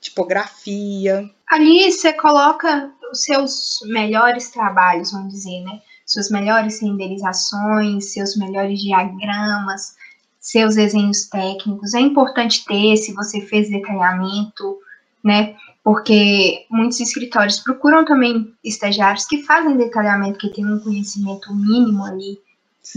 tipografia. 0.00 1.28
Ali 1.48 1.90
você 1.90 2.12
coloca 2.12 2.92
os 3.12 3.22
seus 3.22 3.78
melhores 3.84 4.50
trabalhos, 4.50 5.12
vamos 5.12 5.32
dizer, 5.32 5.62
né? 5.62 5.80
Suas 6.06 6.30
melhores 6.30 6.80
renderizações, 6.80 8.12
seus 8.12 8.36
melhores 8.36 8.80
diagramas, 8.80 9.94
seus 10.40 10.74
desenhos 10.74 11.28
técnicos. 11.28 11.94
É 11.94 12.00
importante 12.00 12.64
ter 12.64 12.96
se 12.96 13.12
você 13.12 13.40
fez 13.42 13.70
detalhamento, 13.70 14.78
né? 15.22 15.54
Porque 15.84 16.66
muitos 16.70 17.00
escritórios 17.00 17.60
procuram 17.60 18.04
também 18.04 18.52
estagiários 18.64 19.26
que 19.26 19.42
fazem 19.44 19.76
detalhamento, 19.76 20.38
que 20.38 20.52
tem 20.52 20.66
um 20.66 20.80
conhecimento 20.80 21.54
mínimo 21.54 22.04
ali, 22.04 22.38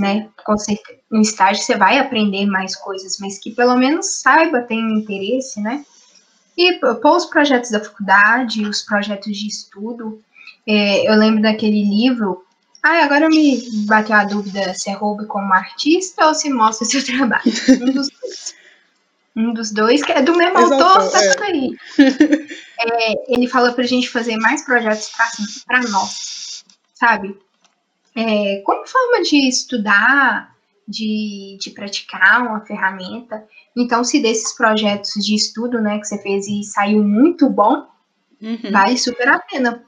né? 0.02 0.30
Com 0.46 0.58
certeza, 0.58 1.00
no 1.12 1.22
estágio 1.22 1.64
você 1.64 1.76
vai 1.76 2.00
aprender 2.00 2.46
mais 2.46 2.76
coisas, 2.76 3.18
mas 3.20 3.40
que 3.40 3.52
pelo 3.52 3.76
menos 3.76 4.22
saiba, 4.22 4.62
tenha 4.62 4.98
interesse, 4.98 5.62
né? 5.62 5.86
E 6.58 6.74
pôr 6.80 7.18
os 7.18 7.26
projetos 7.26 7.72
da 7.72 7.80
faculdade, 7.80 8.66
os 8.66 8.84
projetos 8.84 9.38
de 9.38 9.48
estudo. 9.48 10.22
É, 10.68 11.10
eu 11.10 11.16
lembro 11.16 11.42
daquele 11.42 11.84
livro 11.84 12.44
ah, 12.84 13.06
agora 13.06 13.30
me 13.30 13.64
bateu 13.86 14.14
a 14.14 14.26
dúvida 14.26 14.74
se 14.74 14.90
é 14.90 14.94
roubo 14.94 15.26
como 15.26 15.54
artista 15.54 16.28
ou 16.28 16.36
se 16.36 16.50
mostra 16.50 16.86
seu 16.86 17.04
trabalho. 17.08 17.42
Um 17.82 17.94
dos 17.94 18.10
dois. 18.10 18.56
Um 19.36 19.54
dos 19.54 19.72
dois, 19.72 20.04
que 20.04 20.12
é 20.12 20.22
do 20.22 20.36
mesmo 20.36 20.60
Exato, 20.60 20.84
autor, 20.84 21.10
tá 21.10 21.24
é. 21.24 21.30
tudo 21.30 21.44
aí. 21.44 21.78
É, 22.86 23.34
ele 23.34 23.48
falou 23.48 23.72
pra 23.72 23.86
gente 23.86 24.10
fazer 24.10 24.36
mais 24.36 24.66
projetos 24.66 25.10
para 25.66 25.82
nós, 25.84 26.66
sabe? 26.94 27.40
É, 28.16 28.62
como 28.66 28.86
forma 28.88 29.24
de 29.24 29.48
estudar, 29.48 30.56
de, 30.88 31.58
de 31.60 31.72
praticar 31.72 32.42
uma 32.42 32.66
ferramenta. 32.66 33.44
Então, 33.76 34.04
se 34.04 34.22
desses 34.22 34.56
projetos 34.56 35.14
de 35.14 35.36
estudo, 35.36 35.82
né, 35.82 36.00
que 36.00 36.06
você 36.06 36.22
fez 36.22 36.48
e 36.48 36.64
saiu 36.64 37.04
muito 37.04 37.50
bom, 37.50 37.88
uhum. 38.42 38.72
vale 38.72 38.98
super 38.98 39.28
a 39.28 39.40
pena 39.40 39.84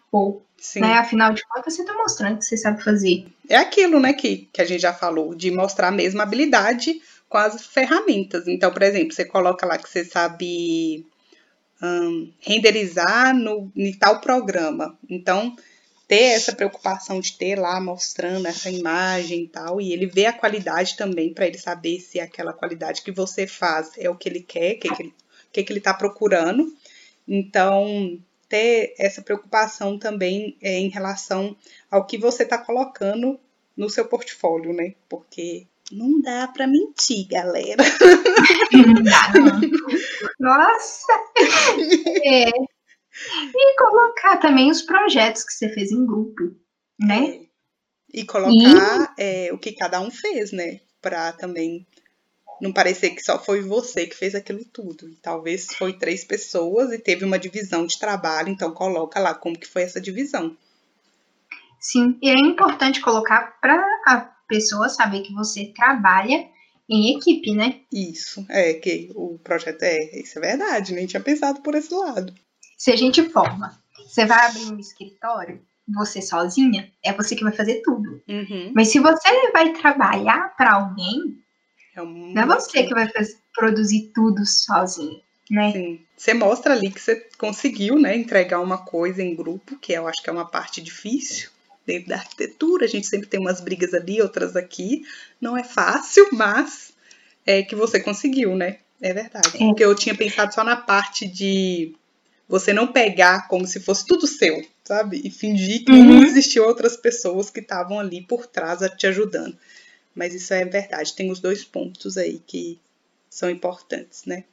Sim. 0.65 0.81
Né? 0.81 0.93
Afinal 0.93 1.33
de 1.33 1.43
contas, 1.47 1.75
você 1.75 1.81
está 1.81 1.93
mostrando 1.93 2.39
que 2.39 2.45
você 2.45 2.57
sabe 2.57 2.83
fazer. 2.83 3.27
É 3.47 3.55
aquilo, 3.55 3.99
né, 3.99 4.13
que, 4.13 4.49
que 4.51 4.61
a 4.61 4.65
gente 4.65 4.81
já 4.81 4.93
falou, 4.93 5.35
de 5.35 5.51
mostrar 5.51 5.89
a 5.89 5.91
mesma 5.91 6.23
habilidade 6.23 7.01
com 7.29 7.37
as 7.37 7.65
ferramentas. 7.67 8.47
Então, 8.47 8.71
por 8.71 8.81
exemplo, 8.81 9.13
você 9.13 9.25
coloca 9.25 9.65
lá 9.65 9.77
que 9.77 9.87
você 9.87 10.03
sabe 10.03 11.05
um, 11.81 12.31
renderizar 12.39 13.35
no, 13.35 13.71
em 13.75 13.93
tal 13.93 14.19
programa. 14.21 14.97
Então, 15.07 15.55
ter 16.07 16.33
essa 16.35 16.53
preocupação 16.53 17.19
de 17.19 17.33
ter 17.37 17.57
lá 17.57 17.79
mostrando 17.79 18.47
essa 18.47 18.69
imagem 18.69 19.43
e 19.43 19.47
tal, 19.47 19.81
e 19.81 19.91
ele 19.91 20.05
vê 20.05 20.25
a 20.25 20.33
qualidade 20.33 20.95
também 20.95 21.33
para 21.33 21.47
ele 21.47 21.57
saber 21.57 21.99
se 21.99 22.19
aquela 22.19 22.53
qualidade 22.53 23.01
que 23.01 23.11
você 23.11 23.47
faz 23.47 23.91
é 23.97 24.09
o 24.09 24.15
que 24.15 24.29
ele 24.29 24.41
quer, 24.41 24.75
o 24.75 24.79
que, 24.79 24.89
que, 24.95 25.01
ele, 25.03 25.13
que, 25.51 25.63
que 25.63 25.71
ele 25.71 25.79
está 25.79 25.93
procurando. 25.93 26.71
Então, 27.27 28.19
ter 28.47 28.93
essa 28.99 29.21
preocupação 29.21 29.97
também 29.97 30.55
é, 30.61 30.79
em 30.79 30.89
relação 30.89 31.55
ao 31.89 32.05
que 32.05 32.17
você 32.17 32.43
está 32.43 32.57
colocando 32.57 33.39
no 33.75 33.89
seu 33.89 34.05
portfólio, 34.05 34.73
né? 34.73 34.93
Porque 35.09 35.65
não 35.91 36.21
dá 36.21 36.47
para 36.47 36.67
mentir, 36.67 37.27
galera. 37.27 37.83
Não 38.73 39.03
dá, 39.03 39.33
Nossa! 40.39 41.13
É. 42.25 42.74
E 43.53 43.77
colocar 43.77 44.37
também 44.37 44.69
os 44.69 44.81
projetos 44.81 45.43
que 45.43 45.53
você 45.53 45.69
fez 45.69 45.91
em 45.91 46.05
grupo, 46.05 46.55
né? 46.99 47.27
É. 47.27 47.45
E 48.13 48.25
colocar 48.25 49.13
e... 49.17 49.21
É, 49.47 49.53
o 49.53 49.57
que 49.57 49.73
cada 49.73 49.99
um 50.01 50.11
fez, 50.11 50.51
né? 50.51 50.79
Para 51.01 51.31
também 51.31 51.85
não 52.61 52.71
parecer 52.71 53.11
que 53.11 53.21
só 53.21 53.41
foi 53.41 53.61
você 53.61 54.05
que 54.05 54.15
fez 54.15 54.35
aquilo 54.35 54.63
tudo. 54.65 55.13
Talvez 55.21 55.67
foi 55.75 55.93
três 55.93 56.23
pessoas 56.23 56.91
e 56.91 56.99
teve 56.99 57.25
uma 57.25 57.39
divisão 57.39 57.85
de 57.85 57.99
trabalho, 57.99 58.49
então 58.49 58.71
coloca 58.71 59.19
lá 59.19 59.33
como 59.33 59.57
que 59.57 59.67
foi 59.67 59.83
essa 59.83 59.99
divisão. 59.99 60.55
Sim, 61.79 62.17
e 62.21 62.29
é 62.29 62.33
importante 62.33 63.01
colocar 63.01 63.59
para 63.61 63.77
a 64.07 64.21
pessoa 64.47 64.89
saber 64.89 65.21
que 65.21 65.33
você 65.33 65.71
trabalha 65.75 66.47
em 66.89 67.17
equipe, 67.17 67.53
né? 67.53 67.81
Isso, 67.91 68.45
é 68.49 68.73
que 68.73 69.11
o 69.15 69.37
projeto 69.39 69.83
é, 69.83 70.19
isso 70.19 70.37
é 70.39 70.41
verdade, 70.41 70.93
nem 70.93 71.05
tinha 71.05 71.21
pensado 71.21 71.61
por 71.61 71.75
esse 71.75 71.93
lado. 71.93 72.33
Se 72.85 72.91
a 72.91 72.95
gente 72.95 73.27
forma, 73.29 73.75
você 73.97 74.27
vai 74.27 74.45
abrir 74.45 74.71
um 74.71 74.77
escritório, 74.77 75.59
você 75.87 76.21
sozinha, 76.21 76.91
é 77.03 77.11
você 77.11 77.35
que 77.35 77.43
vai 77.43 77.51
fazer 77.51 77.81
tudo. 77.81 78.21
Uhum. 78.27 78.73
Mas 78.75 78.89
se 78.89 78.99
você 78.99 79.51
vai 79.51 79.73
trabalhar 79.73 80.55
para 80.55 80.73
alguém, 80.73 81.35
é 81.95 82.01
um... 82.03 82.31
Não 82.31 82.43
é 82.43 82.45
você 82.45 82.83
que 82.83 82.93
vai 82.93 83.09
fazer, 83.09 83.37
produzir 83.55 84.11
tudo 84.13 84.45
sozinho, 84.45 85.19
né? 85.49 85.71
Sim. 85.71 85.99
Você 86.15 86.35
mostra 86.35 86.73
ali 86.73 86.91
que 86.91 87.01
você 87.01 87.27
conseguiu, 87.39 87.97
né, 87.97 88.15
entregar 88.15 88.59
uma 88.59 88.77
coisa 88.77 89.23
em 89.23 89.35
grupo, 89.35 89.79
que 89.79 89.91
eu 89.91 90.07
acho 90.07 90.21
que 90.21 90.29
é 90.29 90.33
uma 90.33 90.45
parte 90.45 90.79
difícil 90.79 91.49
dentro 91.87 92.09
da 92.09 92.17
arquitetura. 92.17 92.85
A 92.85 92.87
gente 92.87 93.07
sempre 93.07 93.27
tem 93.27 93.39
umas 93.39 93.61
brigas 93.61 93.95
ali, 93.95 94.21
outras 94.21 94.55
aqui. 94.55 95.01
Não 95.41 95.57
é 95.57 95.63
fácil, 95.63 96.29
mas 96.33 96.93
é 97.47 97.63
que 97.63 97.75
você 97.75 97.99
conseguiu, 97.99 98.55
né? 98.55 98.77
É 99.01 99.11
verdade. 99.11 99.55
É. 99.55 99.57
Porque 99.57 99.83
eu 99.83 99.95
tinha 99.95 100.13
pensado 100.13 100.53
só 100.53 100.63
na 100.63 100.75
parte 100.75 101.27
de 101.27 101.95
você 102.47 102.71
não 102.73 102.87
pegar 102.87 103.47
como 103.47 103.65
se 103.65 103.79
fosse 103.79 104.05
tudo 104.05 104.27
seu, 104.27 104.63
sabe? 104.83 105.21
E 105.23 105.31
fingir 105.31 105.83
que 105.83 105.91
uhum. 105.91 106.03
não 106.03 106.23
existiam 106.23 106.65
outras 106.65 106.95
pessoas 106.95 107.49
que 107.49 107.59
estavam 107.59 107.99
ali 107.99 108.21
por 108.21 108.45
trás 108.45 108.79
te 108.97 109.07
ajudando. 109.07 109.57
Mas 110.13 110.33
isso 110.33 110.53
é 110.53 110.63
verdade, 110.63 111.15
tem 111.15 111.31
os 111.31 111.39
dois 111.39 111.65
pontos 111.65 112.17
aí 112.17 112.39
que 112.45 112.79
são 113.29 113.49
importantes, 113.49 114.25
né? 114.25 114.45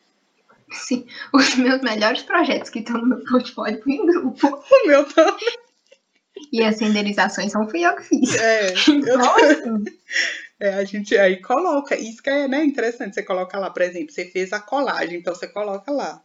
Sim, 0.72 1.06
os 1.32 1.54
meus 1.56 1.82
melhores 1.82 2.22
projetos 2.22 2.70
que 2.70 2.80
estão 2.80 3.00
no 3.00 3.06
meu 3.06 3.24
portfólio 3.24 3.82
em 3.86 4.06
grupo. 4.06 4.48
O 4.72 4.88
meu 4.88 5.04
também. 5.04 5.58
E 6.50 6.62
as 6.62 6.80
renderizações 6.80 7.52
são 7.52 7.68
fui 7.68 7.86
eu 7.86 7.94
que 7.96 8.02
fiz. 8.02 8.34
É, 8.34 8.72
eu... 8.72 9.20
assim? 9.20 9.84
é, 10.58 10.74
a 10.74 10.84
gente 10.84 11.16
aí 11.16 11.40
coloca, 11.40 11.96
isso 11.96 12.22
que 12.22 12.30
é 12.30 12.48
né, 12.48 12.64
interessante, 12.64 13.14
você 13.14 13.22
coloca 13.22 13.58
lá, 13.58 13.70
por 13.70 13.82
exemplo, 13.82 14.12
você 14.12 14.24
fez 14.24 14.52
a 14.52 14.60
colagem, 14.60 15.18
então 15.18 15.34
você 15.34 15.46
coloca 15.46 15.92
lá. 15.92 16.22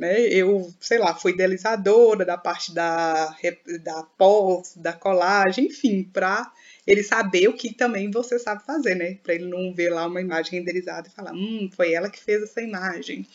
Né? 0.00 0.18
Eu, 0.22 0.72
sei 0.80 0.98
lá, 0.98 1.14
fui 1.14 1.32
idealizadora 1.32 2.24
da 2.24 2.38
parte 2.38 2.72
da, 2.72 3.36
da 3.82 4.02
pós, 4.16 4.74
da 4.74 4.94
colagem, 4.94 5.66
enfim, 5.66 6.04
para 6.04 6.50
ele 6.86 7.02
saber 7.02 7.48
o 7.48 7.52
que 7.52 7.74
também 7.74 8.10
você 8.10 8.38
sabe 8.38 8.64
fazer, 8.64 8.94
né? 8.94 9.18
Para 9.22 9.34
ele 9.34 9.44
não 9.44 9.74
ver 9.74 9.90
lá 9.90 10.06
uma 10.06 10.22
imagem 10.22 10.58
renderizada 10.58 11.06
e 11.06 11.10
falar, 11.10 11.34
hum, 11.34 11.68
foi 11.76 11.92
ela 11.92 12.08
que 12.08 12.18
fez 12.18 12.42
essa 12.42 12.62
imagem. 12.62 13.26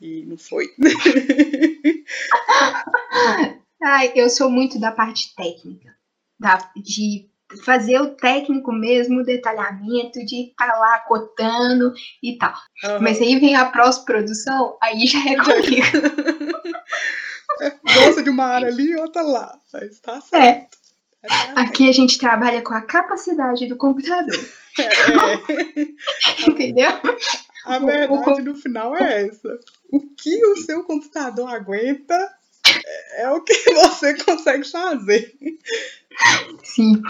E 0.00 0.24
não 0.24 0.38
foi. 0.38 0.74
Ai, 3.84 4.10
eu 4.16 4.30
sou 4.30 4.48
muito 4.48 4.80
da 4.80 4.90
parte 4.90 5.34
técnica, 5.34 5.94
da, 6.40 6.72
de 6.74 7.28
fazer 7.64 8.00
o 8.00 8.14
técnico 8.14 8.72
mesmo, 8.72 9.20
o 9.20 9.24
detalhamento, 9.24 10.24
de 10.24 10.50
estar 10.50 10.66
tá 10.66 10.78
lá 10.78 10.98
cotando 11.00 11.92
e 12.22 12.36
tal. 12.36 12.54
Uhum. 12.84 13.00
Mas 13.00 13.20
aí 13.20 13.38
vem 13.38 13.56
a 13.56 13.66
pós-produção, 13.66 14.76
aí 14.82 15.06
já 15.06 15.18
é 15.18 15.36
comigo. 15.36 15.86
Gosta 17.82 18.22
de 18.22 18.30
uma 18.30 18.44
área 18.44 18.68
ali 18.68 18.90
e 18.90 18.96
outra 18.96 19.22
lá. 19.22 19.58
Mas 19.72 19.98
tá 20.00 20.20
certo. 20.20 20.78
É. 21.22 21.60
Aqui 21.60 21.88
a 21.88 21.92
gente 21.92 22.18
trabalha 22.18 22.62
com 22.62 22.74
a 22.74 22.82
capacidade 22.82 23.66
do 23.66 23.76
computador. 23.76 24.38
É. 24.80 26.48
Entendeu? 26.48 26.88
A 27.64 27.80
verdade 27.80 28.42
no 28.42 28.54
final 28.54 28.96
é 28.96 29.26
essa. 29.26 29.58
O 29.92 29.98
que 30.00 30.46
o 30.46 30.56
seu 30.58 30.84
computador 30.84 31.52
aguenta 31.52 32.37
é, 33.16 33.30
o 33.30 33.40
que 33.40 33.54
você 33.74 34.14
consegue 34.24 34.64
fazer. 34.64 35.34
Sim. 36.62 37.00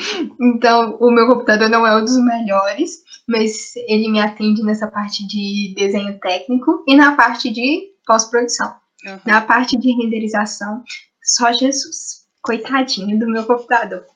Então, 0.40 0.96
o 1.00 1.10
meu 1.10 1.26
computador 1.26 1.68
não 1.68 1.86
é 1.86 1.96
um 1.96 2.04
dos 2.04 2.18
melhores, 2.22 3.02
mas 3.26 3.74
ele 3.88 4.08
me 4.10 4.20
atende 4.20 4.62
nessa 4.62 4.86
parte 4.86 5.26
de 5.26 5.74
desenho 5.76 6.18
técnico 6.18 6.84
e 6.86 6.94
na 6.94 7.14
parte 7.14 7.50
de 7.50 7.90
pós-produção. 8.06 8.74
Uhum. 9.04 9.18
Na 9.24 9.40
parte 9.40 9.76
de 9.76 9.92
renderização, 9.92 10.82
só 11.22 11.52
Jesus 11.52 12.18
Coitadinho 12.42 13.18
do 13.18 13.28
meu 13.28 13.44
computador. 13.44 14.06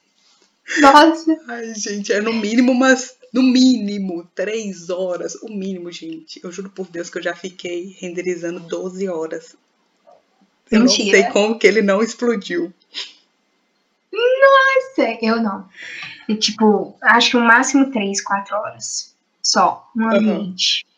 Nossa. 0.81 1.39
Ai, 1.49 1.75
gente, 1.75 2.13
é 2.13 2.21
no 2.21 2.33
mínimo 2.33 2.73
umas. 2.73 3.17
No 3.33 3.43
mínimo, 3.43 4.29
três 4.35 4.91
horas. 4.91 5.35
O 5.37 5.49
mínimo, 5.49 5.91
gente. 5.91 6.41
Eu 6.43 6.53
juro 6.53 6.71
por 6.71 6.87
Deus 6.87 7.11
que 7.11 7.19
eu 7.19 7.23
já 7.23 7.35
fiquei 7.35 7.97
renderizando 7.99 8.61
12 8.61 9.09
horas. 9.09 9.57
Eu 10.71 10.81
Mentira. 10.81 11.05
não 11.05 11.11
sei 11.11 11.33
como 11.33 11.59
que 11.59 11.67
ele 11.67 11.83
não 11.83 12.03
explodiu. 12.03 12.73
Nossa, 14.13 15.19
eu 15.23 15.43
não. 15.43 15.69
E, 16.29 16.35
tipo, 16.35 16.97
acho 17.03 17.31
que 17.31 17.37
o 17.37 17.41
máximo 17.41 17.91
três, 17.91 18.23
quatro 18.23 18.57
horas. 18.57 19.15
Só, 19.43 19.91
no 19.95 20.15
ambiente. 20.15 20.85
Uhum. 20.87 20.93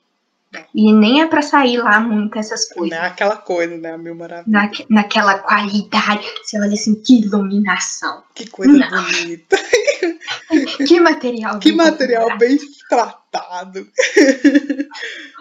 E 0.75 0.93
nem 0.93 1.21
é 1.21 1.27
para 1.27 1.43
sair 1.43 1.79
lá 1.79 1.99
muito 2.01 2.39
essas 2.39 2.69
coisas. 2.69 2.97
Não 2.97 3.05
é 3.05 3.37
coisa, 3.37 3.77
né? 3.77 3.97
Mil 3.97 4.15
maravilha. 4.15 4.45
Na, 4.47 4.71
naquela 4.89 5.39
qualidade. 5.39 6.25
Você 6.43 6.61
olha 6.61 6.75
assim, 6.75 6.95
que 6.95 7.21
iluminação. 7.21 8.23
Que 8.35 8.49
coisa 8.49 8.73
Não. 8.73 9.05
bonita. 9.05 9.57
que 10.87 11.01
material 11.01 11.59
Que 11.59 11.73
material 11.73 12.39
bem 12.39 12.59
tratado. 12.89 13.89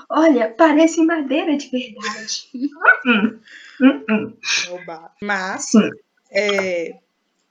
Olha, 0.09 0.53
parece 0.57 1.03
madeira 1.03 1.55
de 1.57 1.69
verdade. 1.69 2.49
hum, 3.83 4.05
hum, 4.09 4.33
hum. 4.33 4.37
Mas, 5.21 5.65
Sim. 5.65 5.89
É, 6.31 6.97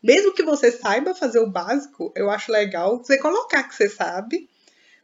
mesmo 0.03 0.35
que 0.35 0.43
você 0.43 0.73
saiba 0.73 1.15
fazer 1.15 1.39
o 1.39 1.51
básico, 1.51 2.12
eu 2.17 2.31
acho 2.31 2.51
legal 2.51 2.99
você 2.99 3.19
colocar 3.19 3.62
que 3.65 3.75
você 3.75 3.89
sabe 3.89 4.49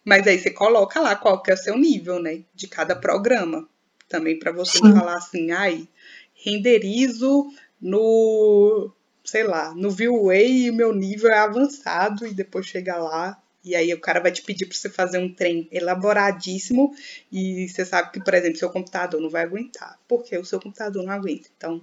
mas 0.09 0.27
aí 0.27 0.39
você 0.39 0.51
coloca 0.51 0.99
lá 1.01 1.15
qual 1.15 1.43
que 1.43 1.51
é 1.51 1.55
o 1.55 1.59
seu 1.59 1.77
nível, 1.77 2.19
né? 2.19 2.43
De 2.55 2.67
cada 2.67 2.97
programa. 2.97 3.69
Também 4.09 4.39
para 4.39 4.51
você 4.51 4.79
falar 4.79 5.17
assim, 5.17 5.51
ai, 5.51 5.87
renderizo 6.33 7.47
no, 7.79 8.91
sei 9.23 9.45
lá, 9.45 9.75
no 9.75 9.91
Viewway 9.91 10.69
e 10.69 10.73
meu 10.73 10.95
nível 10.95 11.31
é 11.31 11.39
avançado 11.39 12.27
e 12.27 12.33
depois 12.33 12.65
chega 12.65 12.97
lá 12.97 13.39
e 13.69 13.77
aí 13.77 13.93
o 13.93 14.01
cara 14.01 14.19
vai 14.19 14.33
te 14.33 14.41
pedir 14.43 14.65
para 14.65 14.75
você 14.75 14.89
fazer 14.89 15.19
um 15.19 15.31
trem 15.31 15.69
elaboradíssimo 15.71 16.95
e 17.31 17.69
você 17.69 17.85
sabe 17.85 18.13
que, 18.13 18.21
por 18.21 18.33
exemplo, 18.33 18.59
seu 18.59 18.71
computador 18.71 19.21
não 19.21 19.29
vai 19.29 19.43
aguentar, 19.43 19.99
porque 20.09 20.37
o 20.39 20.45
seu 20.45 20.59
computador 20.59 21.05
não 21.05 21.13
aguenta. 21.13 21.51
Então, 21.55 21.83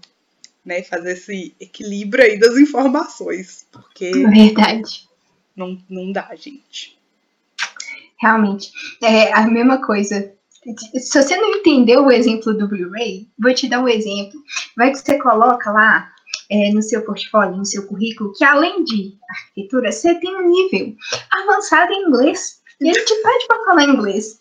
né, 0.66 0.82
fazer 0.82 1.12
esse 1.12 1.54
equilíbrio 1.60 2.24
aí 2.24 2.40
das 2.40 2.58
informações, 2.58 3.68
porque 3.72 4.12
Verdade. 4.28 5.08
Não, 5.56 5.78
não 5.88 6.12
dá, 6.12 6.36
gente. 6.36 6.98
Realmente. 8.20 8.72
É 9.04 9.32
a 9.32 9.46
mesma 9.46 9.86
coisa. 9.86 10.34
Se 10.96 11.22
você 11.22 11.38
não 11.38 11.58
entendeu 11.58 12.06
o 12.06 12.12
exemplo 12.12 12.52
do 12.58 12.68
Blu-ray, 12.68 13.28
vou 13.38 13.54
te 13.54 13.70
dar 13.70 13.80
um 13.80 13.88
exemplo. 13.88 14.42
Vai 14.76 14.92
que 14.92 14.98
você 14.98 15.20
coloca 15.20 15.72
lá 15.72 16.15
é, 16.50 16.72
no 16.72 16.82
seu 16.82 17.04
portfólio, 17.04 17.58
no 17.58 17.66
seu 17.66 17.86
currículo, 17.88 18.34
que 18.34 18.44
além 18.44 18.84
de 18.84 19.16
arquitetura, 19.30 19.92
você 19.92 20.16
tem 20.16 20.36
um 20.36 20.50
nível 20.50 20.96
avançado 21.32 21.92
em 21.92 22.08
inglês. 22.08 22.62
E 22.82 22.90
ele 22.90 23.02
te 23.02 23.16
pede 23.22 23.48
para 23.48 23.64
falar 23.64 23.84
inglês. 23.86 24.40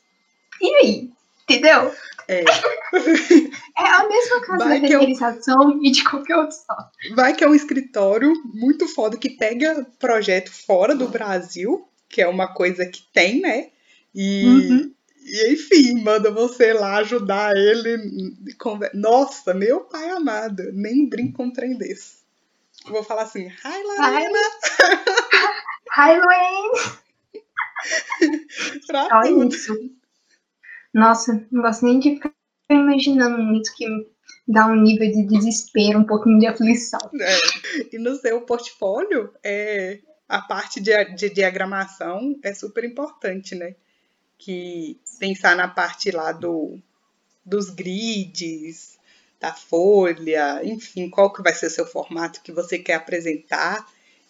E 0.60 0.74
aí? 0.76 1.10
Entendeu? 1.42 1.92
É. 2.26 2.40
é 3.78 3.86
a 3.86 4.08
mesma 4.08 4.46
coisa 4.46 4.64
da 4.64 4.74
renderização 4.74 5.62
é 5.62 5.66
um... 5.66 5.84
e 5.84 5.90
de 5.90 6.02
qualquer 6.04 6.36
outro 6.36 6.56
software. 6.56 7.14
Vai 7.14 7.34
que 7.34 7.44
é 7.44 7.48
um 7.48 7.54
escritório 7.54 8.32
muito 8.54 8.88
foda 8.88 9.16
que 9.16 9.30
pega 9.30 9.86
projeto 9.98 10.50
fora 10.50 10.94
do 10.94 11.08
Brasil 11.08 11.86
que 12.14 12.22
é 12.22 12.28
uma 12.28 12.46
coisa 12.46 12.86
que 12.86 13.02
tem, 13.12 13.40
né? 13.40 13.70
E, 14.14 14.44
uhum. 14.46 14.92
E 15.24 15.52
enfim, 15.52 16.02
manda 16.02 16.30
você 16.30 16.72
lá 16.72 16.98
ajudar 16.98 17.56
ele. 17.56 17.96
Nossa, 18.92 19.54
meu 19.54 19.80
pai 19.80 20.10
amado, 20.10 20.70
nem 20.72 21.08
brinco 21.08 21.38
com 21.38 21.44
um 21.46 21.52
trem 21.52 21.76
desse. 21.76 22.22
Vou 22.86 23.02
falar 23.02 23.22
assim, 23.22 23.46
hi, 23.46 23.82
Lorena! 23.82 24.38
Hi, 25.96 26.18
Luane! 26.18 26.98
Olha 29.12 29.46
isso. 29.48 29.90
Nossa, 30.92 31.46
não 31.50 31.62
gosto 31.62 31.84
nem 31.84 31.98
de 31.98 32.14
ficar 32.16 32.32
imaginando 32.70 33.38
muito 33.38 33.72
que 33.74 33.86
dá 34.46 34.66
um 34.66 34.74
nível 34.74 35.10
de 35.10 35.26
desespero, 35.26 36.00
um 36.00 36.04
pouquinho 36.04 36.38
de 36.38 36.46
aflição. 36.46 36.98
É. 37.20 37.38
E 37.92 37.98
no 37.98 38.16
seu 38.16 38.40
portfólio, 38.42 39.32
é, 39.42 40.00
a 40.28 40.42
parte 40.42 40.80
de, 40.80 41.04
de 41.14 41.30
diagramação 41.30 42.38
é 42.42 42.52
super 42.52 42.84
importante, 42.84 43.54
né? 43.54 43.76
Que 44.38 44.98
pensar 45.18 45.56
na 45.56 45.68
parte 45.68 46.10
lá 46.10 46.32
do, 46.32 46.78
dos 47.44 47.70
grids, 47.70 48.98
da 49.40 49.52
folha, 49.52 50.60
enfim, 50.64 51.10
qual 51.10 51.32
que 51.32 51.42
vai 51.42 51.52
ser 51.52 51.66
o 51.66 51.70
seu 51.70 51.86
formato 51.86 52.40
que 52.42 52.52
você 52.52 52.78
quer 52.78 52.94
apresentar. 52.94 53.86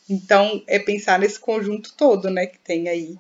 Então, 0.08 0.62
é 0.66 0.78
pensar 0.78 1.18
nesse 1.18 1.38
conjunto 1.38 1.94
todo, 1.96 2.28
né, 2.28 2.46
que 2.46 2.58
tem 2.58 2.88
aí 2.88 3.16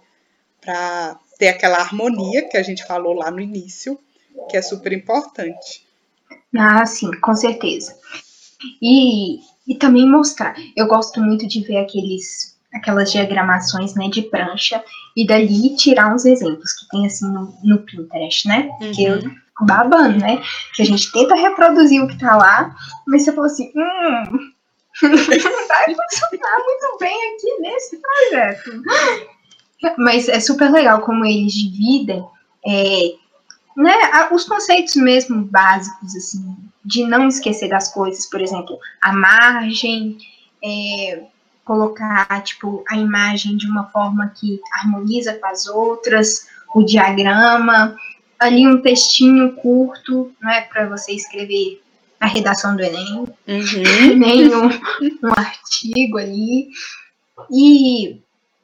para 0.60 1.18
ter 1.38 1.48
aquela 1.48 1.78
harmonia 1.78 2.48
que 2.48 2.56
a 2.56 2.62
gente 2.62 2.86
falou 2.86 3.14
lá 3.14 3.30
no 3.30 3.40
início, 3.40 3.98
que 4.50 4.56
é 4.56 4.62
super 4.62 4.92
importante. 4.92 5.86
Ah, 6.56 6.84
sim, 6.86 7.10
com 7.20 7.34
certeza. 7.34 7.96
E, 8.82 9.40
e 9.66 9.76
também 9.78 10.08
mostrar. 10.08 10.56
Eu 10.76 10.86
gosto 10.86 11.20
muito 11.20 11.46
de 11.46 11.60
ver 11.60 11.78
aqueles 11.78 12.53
aquelas 12.74 13.12
diagramações 13.12 13.94
né, 13.94 14.08
de 14.08 14.22
prancha 14.22 14.82
e 15.16 15.26
dali 15.26 15.76
tirar 15.76 16.12
uns 16.12 16.24
exemplos 16.24 16.72
que 16.72 16.88
tem 16.88 17.06
assim 17.06 17.26
no, 17.30 17.54
no 17.62 17.78
Pinterest, 17.78 18.48
né? 18.48 18.68
Uhum. 18.80 18.92
Que 18.92 19.04
eu 19.04 19.20
fico 19.20 19.66
babando, 19.66 20.18
né? 20.18 20.42
Que 20.74 20.82
a 20.82 20.86
gente 20.86 21.10
tenta 21.12 21.36
reproduzir 21.36 22.02
o 22.02 22.08
que 22.08 22.18
tá 22.18 22.36
lá, 22.36 22.74
mas 23.06 23.22
você 23.22 23.32
falou 23.32 23.46
assim, 23.46 23.70
hum, 23.76 24.52
vai 25.02 25.94
funcionar 25.94 26.58
muito 26.58 26.98
bem 26.98 27.34
aqui 27.34 27.60
nesse 27.60 28.00
projeto. 28.00 28.82
Mas 29.98 30.28
é 30.28 30.40
super 30.40 30.70
legal 30.70 31.02
como 31.02 31.24
eles 31.24 31.52
dividem 31.52 32.24
é, 32.66 33.14
né, 33.76 33.94
os 34.32 34.44
conceitos 34.44 34.96
mesmo 34.96 35.44
básicos, 35.44 36.14
assim, 36.16 36.56
de 36.84 37.04
não 37.04 37.28
esquecer 37.28 37.68
das 37.68 37.92
coisas, 37.92 38.28
por 38.28 38.40
exemplo, 38.40 38.78
a 39.02 39.12
margem, 39.12 40.16
é, 40.62 41.24
colocar 41.64 42.42
tipo 42.42 42.84
a 42.88 42.96
imagem 42.96 43.56
de 43.56 43.66
uma 43.66 43.84
forma 43.90 44.32
que 44.34 44.60
harmoniza 44.72 45.34
com 45.34 45.46
as 45.46 45.66
outras, 45.66 46.46
o 46.74 46.82
diagrama, 46.82 47.96
ali 48.38 48.66
um 48.66 48.82
textinho 48.82 49.54
curto, 49.54 50.32
não 50.40 50.50
é 50.50 50.62
para 50.62 50.88
você 50.88 51.12
escrever 51.12 51.82
a 52.20 52.26
redação 52.26 52.76
do 52.76 52.82
Enem, 52.82 53.26
uhum. 53.48 54.16
nem 54.16 54.54
um, 54.54 54.68
um 54.68 55.32
artigo 55.36 56.18
ali. 56.18 56.68
E 57.50 58.20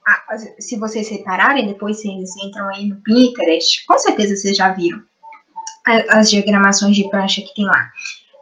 a, 0.07 0.39
se 0.59 0.79
vocês 0.79 1.09
repararem, 1.09 1.67
depois 1.67 2.01
vocês 2.01 2.31
entram 2.45 2.69
aí 2.69 2.87
no 2.87 2.97
Pinterest, 2.97 3.85
com 3.87 3.99
certeza 3.99 4.37
vocês 4.37 4.57
já 4.57 4.73
viram 4.73 5.03
as 6.11 6.31
diagramações 6.31 6.95
de 6.95 7.09
prancha 7.09 7.41
que 7.41 7.55
tem 7.55 7.65
lá. 7.65 7.91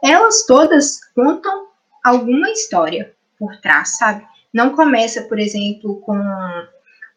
Elas 0.03 0.45
todas 0.45 0.99
contam 1.15 1.67
alguma 2.03 2.49
história 2.51 3.13
por 3.37 3.55
trás, 3.57 3.97
sabe? 3.97 4.25
Não 4.53 4.75
começa, 4.75 5.23
por 5.23 5.39
exemplo, 5.39 5.99
com 6.01 6.17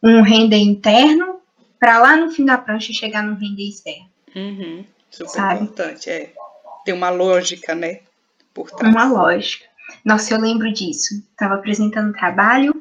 um 0.03 0.23
render 0.23 0.59
interno 0.59 1.41
para 1.79 1.99
lá 1.99 2.17
no 2.17 2.31
fim 2.31 2.45
da 2.45 2.59
prancha 2.59 2.93
chegar 2.93 3.23
no 3.23 3.35
render 3.35 3.69
externo. 3.69 4.09
Uhum. 4.35 4.85
Super 5.11 5.31
sabe? 5.31 5.65
importante, 5.65 6.11
é. 6.11 6.33
Tem 6.85 6.95
uma 6.95 7.11
lógica, 7.11 7.75
né? 7.75 8.01
Por 8.53 8.71
trás. 8.71 8.95
Uma 8.95 9.05
lógica. 9.05 9.65
Nossa, 10.05 10.35
eu 10.35 10.41
lembro 10.41 10.73
disso. 10.73 11.15
Estava 11.31 11.55
apresentando 11.55 12.13
trabalho 12.13 12.73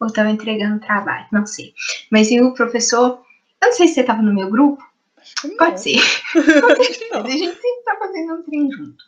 ou 0.00 0.06
estava 0.06 0.30
entregando 0.30 0.80
trabalho, 0.80 1.26
não 1.32 1.44
sei. 1.44 1.74
Mas 2.10 2.30
e 2.30 2.40
o 2.40 2.54
professor, 2.54 3.22
eu 3.60 3.68
não 3.68 3.72
sei 3.72 3.88
se 3.88 3.94
você 3.94 4.00
estava 4.00 4.22
no 4.22 4.34
meu 4.34 4.48
grupo. 4.48 4.82
Pode 5.58 5.80
ser. 5.80 5.96
a 7.14 7.28
gente 7.28 7.54
sempre 7.54 7.82
tá 7.84 7.96
fazendo 7.98 8.34
um 8.34 8.42
trem 8.42 8.70
junto. 8.70 9.04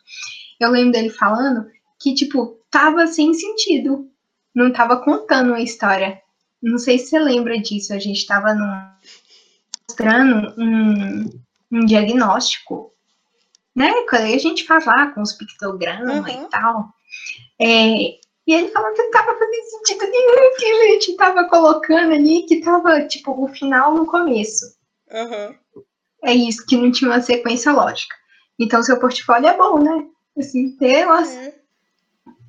Eu 0.59 0.69
lembro 0.69 0.91
dele 0.91 1.09
falando 1.09 1.67
que, 1.99 2.13
tipo, 2.13 2.59
tava 2.69 3.07
sem 3.07 3.33
sentido 3.33 4.10
não 4.53 4.69
estava 4.69 4.97
contando 4.97 5.49
uma 5.49 5.61
história. 5.61 6.21
Não 6.61 6.77
sei 6.77 6.99
se 6.99 7.07
você 7.07 7.19
lembra 7.19 7.59
disso. 7.59 7.93
A 7.93 7.99
gente 7.99 8.17
estava 8.17 8.55
mostrando 9.87 10.53
um, 10.57 11.29
um 11.71 11.85
diagnóstico, 11.85 12.93
né? 13.75 13.91
Que 14.09 14.15
a 14.15 14.37
gente 14.37 14.65
faz 14.65 14.85
lá 14.85 15.07
com 15.11 15.21
os 15.21 15.33
pictogramas 15.33 16.19
uhum. 16.19 16.27
e 16.27 16.49
tal. 16.49 16.89
É, 17.59 18.21
e 18.47 18.53
ele 18.53 18.69
falou 18.69 18.91
que 18.93 19.01
não 19.01 19.05
estava 19.05 19.37
fazendo 19.37 19.63
sentido 19.63 20.09
nenhum 20.09 20.55
que 20.57 20.65
a 20.65 20.87
gente 20.91 21.11
estava 21.11 21.43
colocando 21.47 22.13
ali, 22.13 22.43
que 22.43 22.55
estava, 22.55 23.07
tipo, 23.07 23.31
o 23.31 23.47
final 23.47 23.93
no 23.93 24.05
começo. 24.05 24.75
Uhum. 25.11 25.83
É 26.23 26.33
isso, 26.33 26.65
que 26.65 26.77
não 26.77 26.91
tinha 26.91 27.09
uma 27.09 27.21
sequência 27.21 27.71
lógica. 27.71 28.15
Então, 28.59 28.83
seu 28.83 28.99
portfólio 28.99 29.47
é 29.47 29.57
bom, 29.57 29.79
né? 29.79 30.07
Assim, 30.37 30.75
ter 30.77 31.05
umas... 31.05 31.33
É. 31.33 31.61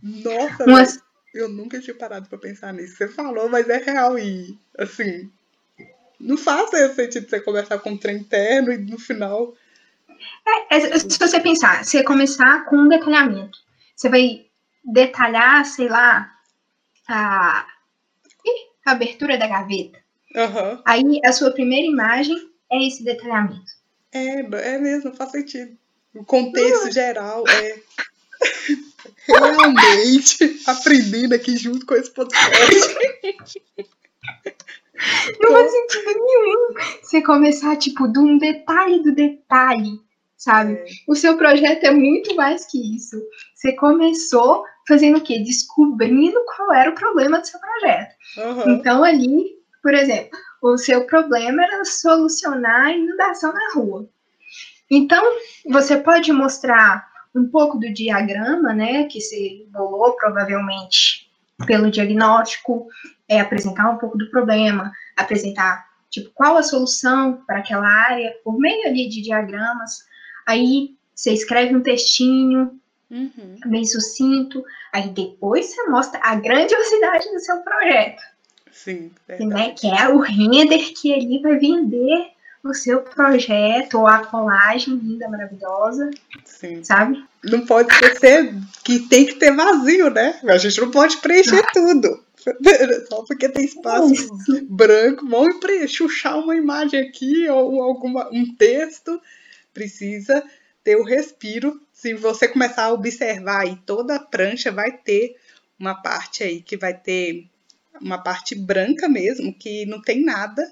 Nossa, 0.02 0.64
umas, 0.64 1.01
eu 1.34 1.48
nunca 1.48 1.80
tinha 1.80 1.94
parado 1.94 2.28
pra 2.28 2.38
pensar 2.38 2.72
nisso. 2.72 2.96
Você 2.96 3.08
falou, 3.08 3.48
mas 3.48 3.68
é 3.68 3.78
real 3.78 4.18
e, 4.18 4.58
assim, 4.78 5.30
não 6.20 6.36
faz 6.36 6.70
sentido 6.94 7.28
você 7.28 7.40
conversar 7.40 7.78
com 7.78 7.90
um 7.90 7.98
trem 7.98 8.18
interno 8.18 8.72
e 8.72 8.78
no 8.78 8.98
final. 8.98 9.54
É, 10.70 10.76
é, 10.76 10.98
se 10.98 11.18
você 11.18 11.40
pensar, 11.40 11.84
você 11.84 12.02
começar 12.02 12.64
com 12.66 12.76
um 12.76 12.88
detalhamento, 12.88 13.58
você 13.96 14.08
vai 14.08 14.46
detalhar, 14.84 15.64
sei 15.64 15.88
lá, 15.88 16.32
a, 17.08 17.66
a 18.86 18.90
abertura 18.90 19.38
da 19.38 19.46
gaveta. 19.46 19.98
Aham. 20.36 20.82
Aí 20.86 21.20
a 21.24 21.32
sua 21.32 21.50
primeira 21.50 21.86
imagem 21.86 22.36
é 22.70 22.86
esse 22.86 23.04
detalhamento. 23.04 23.72
É, 24.12 24.40
é 24.40 24.78
mesmo, 24.78 25.14
faz 25.14 25.30
sentido. 25.30 25.76
O 26.14 26.24
contexto 26.24 26.90
geral 26.92 27.44
é. 27.48 27.80
Realmente 29.26 30.60
aprendendo 30.66 31.34
aqui 31.34 31.56
junto 31.56 31.86
com 31.86 31.94
esse 31.94 32.10
podcast. 32.10 33.62
Não 35.40 35.52
faz 35.52 35.70
sentido 35.70 36.24
nenhum 36.24 36.74
você 37.02 37.22
começar, 37.22 37.76
tipo, 37.76 38.06
de 38.08 38.18
um 38.18 38.38
detalhe 38.38 39.02
do 39.02 39.14
detalhe, 39.14 40.00
sabe? 40.36 40.74
É. 40.74 40.84
O 41.08 41.14
seu 41.14 41.36
projeto 41.36 41.84
é 41.84 41.90
muito 41.90 42.34
mais 42.34 42.66
que 42.66 42.96
isso. 42.96 43.20
Você 43.54 43.72
começou 43.74 44.64
fazendo 44.86 45.18
o 45.18 45.20
quê? 45.20 45.38
Descobrindo 45.40 46.38
qual 46.44 46.72
era 46.72 46.90
o 46.90 46.94
problema 46.94 47.40
do 47.40 47.46
seu 47.46 47.60
projeto. 47.60 48.14
Aham. 48.38 48.72
Então, 48.72 49.04
ali, 49.04 49.56
por 49.82 49.94
exemplo, 49.94 50.38
o 50.62 50.78
seu 50.78 51.04
problema 51.06 51.64
era 51.64 51.84
solucionar 51.84 52.86
a 52.86 52.92
inundação 52.92 53.52
na 53.52 53.72
rua. 53.74 54.08
Então, 54.90 55.24
você 55.68 55.96
pode 55.96 56.32
mostrar 56.32 57.11
um 57.34 57.48
pouco 57.48 57.78
do 57.78 57.92
diagrama, 57.92 58.72
né, 58.72 59.04
que 59.04 59.20
você 59.20 59.64
bolou 59.68 60.12
provavelmente 60.16 61.30
pelo 61.66 61.90
diagnóstico, 61.90 62.88
é 63.28 63.40
apresentar 63.40 63.90
um 63.90 63.98
pouco 63.98 64.18
do 64.18 64.30
problema, 64.30 64.92
apresentar 65.16 65.86
tipo 66.10 66.30
qual 66.34 66.56
a 66.56 66.62
solução 66.62 67.42
para 67.46 67.58
aquela 67.58 67.86
área 67.86 68.34
por 68.44 68.58
meio 68.58 68.86
ali 68.86 69.08
de 69.08 69.22
diagramas. 69.22 70.04
Aí 70.46 70.94
você 71.14 71.32
escreve 71.32 71.74
um 71.74 71.82
textinho 71.82 72.78
Uhum. 73.12 73.58
bem 73.66 73.84
sucinto, 73.84 74.64
aí 74.90 75.10
depois 75.10 75.66
você 75.66 75.86
mostra 75.90 76.18
a 76.22 76.34
grandiosidade 76.34 77.30
do 77.30 77.40
seu 77.40 77.58
projeto 77.58 78.22
Sim, 78.70 79.10
né, 79.28 79.74
que 79.78 79.86
é 79.86 80.08
o 80.08 80.18
render 80.18 80.94
que 80.94 81.12
ele 81.12 81.38
vai 81.40 81.58
vender 81.58 82.30
o 82.62 82.72
seu 82.72 83.02
projeto 83.02 83.98
ou 83.98 84.06
a 84.06 84.24
colagem 84.24 84.94
linda, 84.94 85.28
maravilhosa, 85.28 86.10
Sim. 86.44 86.82
sabe? 86.84 87.24
Não 87.42 87.66
pode 87.66 87.92
ser 88.18 88.54
que 88.84 89.00
tem 89.00 89.26
que 89.26 89.34
ter 89.34 89.54
vazio, 89.54 90.10
né? 90.10 90.38
A 90.44 90.56
gente 90.58 90.80
não 90.80 90.90
pode 90.90 91.16
preencher 91.16 91.64
tudo. 91.72 92.22
Só 93.08 93.22
porque 93.24 93.48
tem 93.48 93.64
espaço 93.64 94.12
Isso. 94.12 94.66
branco, 94.68 95.28
vamos 95.28 95.56
chuchar 95.88 96.38
uma 96.38 96.56
imagem 96.56 97.00
aqui 97.00 97.48
ou 97.48 97.82
alguma, 97.82 98.28
um 98.32 98.54
texto. 98.54 99.20
Precisa 99.72 100.42
ter 100.84 100.96
o 100.96 101.04
respiro. 101.04 101.80
Se 101.92 102.14
você 102.14 102.48
começar 102.48 102.84
a 102.84 102.92
observar 102.92 103.62
aí, 103.62 103.76
toda 103.86 104.16
a 104.16 104.20
prancha 104.20 104.70
vai 104.70 104.92
ter 104.92 105.36
uma 105.78 105.94
parte 105.94 106.42
aí 106.42 106.60
que 106.60 106.76
vai 106.76 106.94
ter 106.94 107.48
uma 108.00 108.18
parte 108.18 108.54
branca 108.54 109.08
mesmo, 109.08 109.54
que 109.54 109.86
não 109.86 110.00
tem 110.00 110.24
nada, 110.24 110.62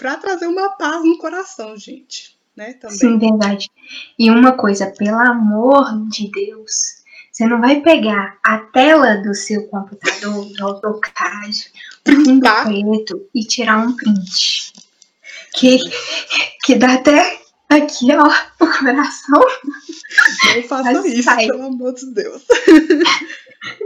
para 0.00 0.16
trazer 0.16 0.46
uma 0.46 0.70
paz 0.70 1.04
no 1.04 1.18
coração, 1.18 1.76
gente. 1.76 2.38
Né? 2.56 2.72
Também. 2.72 2.96
Sim, 2.96 3.18
verdade. 3.18 3.70
E 4.18 4.30
uma 4.30 4.52
coisa, 4.52 4.86
pelo 4.86 5.18
amor 5.18 6.08
de 6.08 6.30
Deus, 6.30 7.04
você 7.30 7.44
não 7.46 7.60
vai 7.60 7.82
pegar 7.82 8.38
a 8.42 8.58
tela 8.58 9.16
do 9.16 9.34
seu 9.34 9.68
computador, 9.68 10.46
do 10.46 10.66
AutoCAD, 10.66 11.72
um 12.08 12.40
preto 12.40 13.28
e 13.34 13.44
tirar 13.44 13.86
um 13.86 13.94
print. 13.94 14.72
Que, 15.54 15.78
que 16.64 16.76
dá 16.76 16.94
até 16.94 17.38
aqui, 17.68 18.08
ó, 18.12 18.64
o 18.64 18.78
coração. 18.78 19.44
Não 20.54 20.62
faça 20.62 20.92
Mas 20.92 21.04
isso, 21.04 21.22
sai. 21.24 21.46
pelo 21.46 21.66
amor 21.66 21.92
de 21.92 22.06
Deus. 22.14 22.42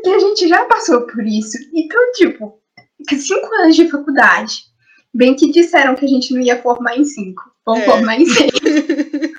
que 0.03 0.11
a 0.11 0.18
gente 0.20 0.46
já 0.46 0.64
passou 0.66 1.07
por 1.09 1.27
isso. 1.27 1.59
Então, 1.72 2.12
tipo, 2.12 2.61
cinco 3.11 3.53
anos 3.57 3.74
de 3.74 3.90
faculdade. 3.90 4.74
Bem 5.14 5.35
que 5.37 5.50
disseram 5.50 5.94
que 5.94 6.05
a 6.05 6.09
gente 6.09 6.35
não 6.35 6.40
ia 6.40 6.61
formar 6.61 6.98
em 6.98 7.05
cinco. 7.05 7.42
Vamos 7.64 7.83
É. 7.83 7.87
formar 7.87 8.20
em 8.20 8.27
seis. 8.27 8.50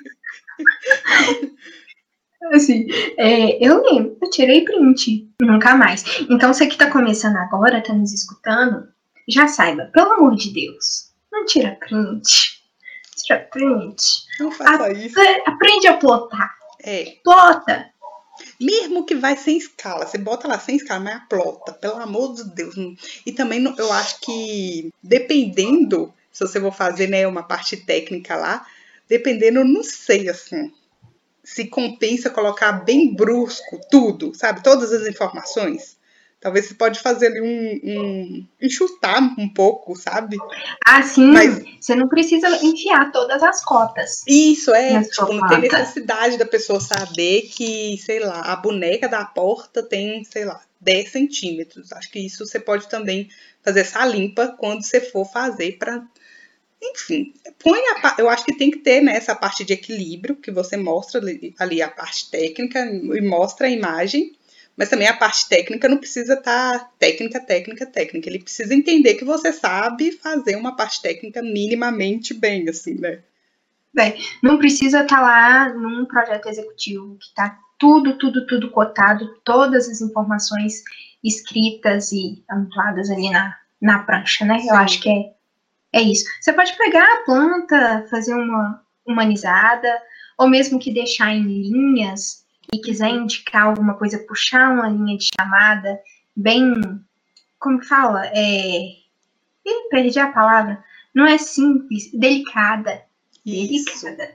assim, 2.52 2.86
é, 3.18 3.64
eu 3.64 3.82
lembro, 3.82 4.16
eu 4.22 4.30
tirei 4.30 4.64
print. 4.64 5.28
Nunca 5.40 5.74
mais. 5.76 6.04
Então, 6.30 6.52
você 6.52 6.66
que 6.66 6.76
tá 6.78 6.90
começando 6.90 7.36
agora, 7.36 7.82
tá 7.82 7.92
nos 7.92 8.12
escutando, 8.12 8.88
já 9.28 9.48
saiba, 9.48 9.90
pelo 9.92 10.12
amor 10.12 10.36
de 10.36 10.52
Deus, 10.52 11.10
não 11.32 11.44
tira 11.44 11.76
print. 11.80 12.62
Tira 13.24 13.40
print. 13.50 14.02
Não 14.38 14.50
faça 14.52 14.92
isso. 14.92 15.18
Apre- 15.20 15.42
Aprende 15.46 15.86
a 15.88 15.96
plotar. 15.96 16.54
É, 16.84 17.16
Plota. 17.24 17.86
Mesmo 18.60 19.04
que 19.04 19.14
vai 19.14 19.36
sem 19.36 19.56
escala, 19.56 20.06
você 20.06 20.18
bota 20.18 20.48
lá 20.48 20.58
sem 20.58 20.76
escala, 20.76 21.00
mas 21.00 21.22
plota, 21.28 21.72
pelo 21.72 21.96
amor 21.96 22.34
de 22.34 22.44
Deus. 22.54 22.74
E 23.24 23.32
também 23.32 23.64
eu 23.76 23.92
acho 23.92 24.20
que 24.20 24.90
dependendo, 25.02 26.12
se 26.32 26.46
você 26.46 26.60
for 26.60 26.72
fazer 26.72 27.08
né, 27.08 27.26
uma 27.26 27.42
parte 27.42 27.76
técnica 27.76 28.36
lá, 28.36 28.66
dependendo, 29.08 29.64
não 29.64 29.82
sei 29.82 30.28
assim. 30.28 30.72
Se 31.42 31.66
compensa 31.66 32.28
colocar 32.28 32.72
bem 32.72 33.14
brusco 33.14 33.80
tudo, 33.90 34.34
sabe? 34.34 34.62
Todas 34.62 34.92
as 34.92 35.06
informações. 35.06 35.95
Talvez 36.38 36.66
você 36.66 36.74
pode 36.74 37.00
fazer 37.00 37.28
ali 37.28 37.40
um, 37.40 37.80
um 37.82 38.46
enxutar 38.60 39.22
um 39.38 39.48
pouco, 39.48 39.96
sabe? 39.96 40.36
Assim, 40.84 41.32
Mas- 41.32 41.64
você 41.80 41.94
não 41.94 42.08
precisa 42.08 42.48
enfiar 42.64 43.10
todas 43.10 43.42
as 43.42 43.64
cotas. 43.64 44.22
Isso 44.26 44.72
é, 44.74 45.02
tipo, 45.02 45.32
não 45.32 45.48
tem 45.48 45.60
necessidade 45.62 46.36
da 46.36 46.44
pessoa 46.44 46.78
saber 46.78 47.42
que, 47.42 47.96
sei 47.98 48.20
lá, 48.20 48.52
a 48.52 48.56
boneca 48.56 49.08
da 49.08 49.24
porta 49.24 49.82
tem, 49.82 50.22
sei 50.24 50.44
lá, 50.44 50.60
10 50.80 51.10
centímetros. 51.10 51.92
Acho 51.92 52.10
que 52.10 52.18
isso 52.18 52.46
você 52.46 52.60
pode 52.60 52.88
também 52.88 53.28
fazer 53.62 53.80
essa 53.80 54.04
limpa 54.04 54.54
quando 54.58 54.84
você 54.84 55.00
for 55.00 55.24
fazer 55.24 55.78
para. 55.78 56.06
Enfim, 56.80 57.32
põe 57.58 57.80
a, 57.80 58.14
eu 58.18 58.28
acho 58.28 58.44
que 58.44 58.56
tem 58.56 58.70
que 58.70 58.78
ter 58.78 59.00
né, 59.00 59.16
essa 59.16 59.34
parte 59.34 59.64
de 59.64 59.72
equilíbrio, 59.72 60.36
que 60.36 60.50
você 60.50 60.76
mostra 60.76 61.18
ali, 61.18 61.54
ali 61.58 61.80
a 61.80 61.88
parte 61.88 62.30
técnica 62.30 62.84
e 62.84 63.20
mostra 63.22 63.66
a 63.66 63.70
imagem, 63.70 64.36
mas 64.76 64.90
também 64.90 65.08
a 65.08 65.16
parte 65.16 65.48
técnica 65.48 65.88
não 65.88 65.96
precisa 65.96 66.34
estar 66.34 66.92
técnica, 66.98 67.40
técnica, 67.40 67.86
técnica. 67.86 68.28
Ele 68.28 68.40
precisa 68.40 68.74
entender 68.74 69.14
que 69.14 69.24
você 69.24 69.52
sabe 69.52 70.12
fazer 70.12 70.54
uma 70.56 70.76
parte 70.76 71.00
técnica 71.00 71.42
minimamente 71.42 72.34
bem, 72.34 72.68
assim, 72.68 72.94
né? 72.94 73.22
Não 74.42 74.58
precisa 74.58 75.02
estar 75.02 75.22
lá 75.22 75.72
num 75.72 76.04
projeto 76.04 76.48
executivo 76.48 77.16
que 77.18 77.34
tá 77.34 77.58
tudo, 77.78 78.18
tudo, 78.18 78.46
tudo 78.46 78.70
cotado, 78.70 79.26
todas 79.42 79.88
as 79.88 80.02
informações 80.02 80.82
escritas 81.24 82.12
e 82.12 82.44
anotadas 82.48 83.10
ali 83.10 83.30
na, 83.30 83.56
na 83.80 84.00
prancha, 84.00 84.44
né? 84.44 84.58
Sim. 84.58 84.68
Eu 84.68 84.76
acho 84.76 85.00
que 85.00 85.08
é, 85.08 86.00
é 86.00 86.02
isso. 86.02 86.24
Você 86.40 86.52
pode 86.52 86.76
pegar 86.76 87.04
a 87.04 87.24
planta, 87.24 88.06
fazer 88.10 88.34
uma 88.34 88.82
humanizada, 89.06 89.88
ou 90.36 90.48
mesmo 90.48 90.78
que 90.78 90.92
deixar 90.92 91.32
em 91.32 91.42
linhas 91.42 92.45
e 92.72 92.78
quiser 92.80 93.10
indicar 93.10 93.66
alguma 93.66 93.94
coisa, 93.94 94.18
puxar 94.18 94.72
uma 94.72 94.88
linha 94.88 95.16
de 95.16 95.28
chamada 95.34 96.00
bem, 96.34 97.00
como 97.58 97.80
que 97.80 97.86
fala? 97.86 98.26
É, 98.26 98.88
ih, 99.64 99.88
perdi 99.90 100.18
a 100.18 100.32
palavra. 100.32 100.84
Não 101.14 101.26
é 101.26 101.38
simples, 101.38 102.10
delicada 102.12 103.02
Isso. 103.44 104.04
delicada. 104.04 104.34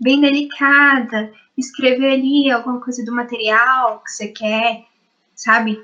Bem 0.00 0.20
delicada. 0.20 1.32
Escrever 1.56 2.12
ali 2.12 2.50
alguma 2.50 2.80
coisa 2.80 3.04
do 3.04 3.12
material 3.12 4.00
que 4.00 4.10
você 4.10 4.28
quer, 4.28 4.84
sabe? 5.34 5.82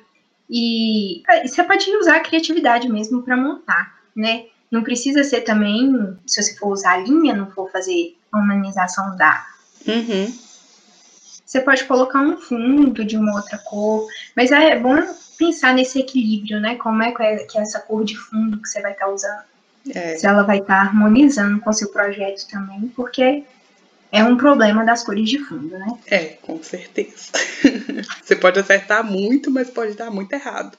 E 0.49 1.23
e 1.45 1.49
você 1.49 1.65
pode 1.65 1.91
usar 1.97 2.17
a 2.17 2.21
criatividade 2.21 2.89
mesmo 2.89 3.23
para 3.23 3.37
montar, 3.37 3.99
né? 4.15 4.47
Não 4.71 4.83
precisa 4.83 5.23
ser 5.23 5.43
também, 5.43 6.17
se 6.27 6.43
você 6.43 6.57
for 6.57 6.69
usar 6.69 6.95
a 6.95 6.99
linha, 6.99 7.35
não 7.35 7.51
for 7.51 7.71
fazer 7.71 8.17
a 8.33 8.39
humanização 8.39 9.17
da. 9.17 9.47
Uhum. 9.87 10.46
Você 11.47 11.61
pode 11.61 11.85
colocar 11.85 12.21
um 12.21 12.37
fundo 12.37 13.05
de 13.05 13.17
uma 13.17 13.37
outra 13.37 13.57
cor, 13.59 14.09
mas 14.35 14.51
é 14.51 14.77
bom 14.77 14.97
pensar 15.39 15.73
nesse 15.73 16.01
equilíbrio, 16.01 16.61
né? 16.61 16.75
Como 16.75 17.01
é 17.03 17.13
que 17.13 17.23
é, 17.23 17.37
é 17.37 17.47
essa 17.59 17.79
cor 17.79 18.05
de 18.05 18.17
fundo 18.17 18.61
que 18.61 18.69
você 18.69 18.83
vai 18.83 18.93
estar 18.93 19.09
usando 19.09 19.43
É, 19.95 20.17
se 20.17 20.27
ela 20.27 20.43
vai 20.43 20.59
estar 20.59 20.81
harmonizando 20.81 21.61
com 21.61 21.73
seu 21.73 21.89
projeto 21.91 22.49
também, 22.49 22.89
porque 22.97 23.45
é 24.11 24.25
um 24.25 24.37
problema 24.37 24.85
das 24.85 25.05
cores 25.05 25.29
de 25.29 25.39
fundo, 25.39 25.79
né? 25.79 25.87
é, 26.09 26.25
com 26.43 26.61
certeza. 26.63 27.31
Você 28.23 28.35
pode 28.35 28.59
acertar 28.59 29.05
muito, 29.05 29.49
mas 29.51 29.71
pode 29.71 29.95
dar 29.95 30.11
muito 30.11 30.33
errado. 30.33 30.77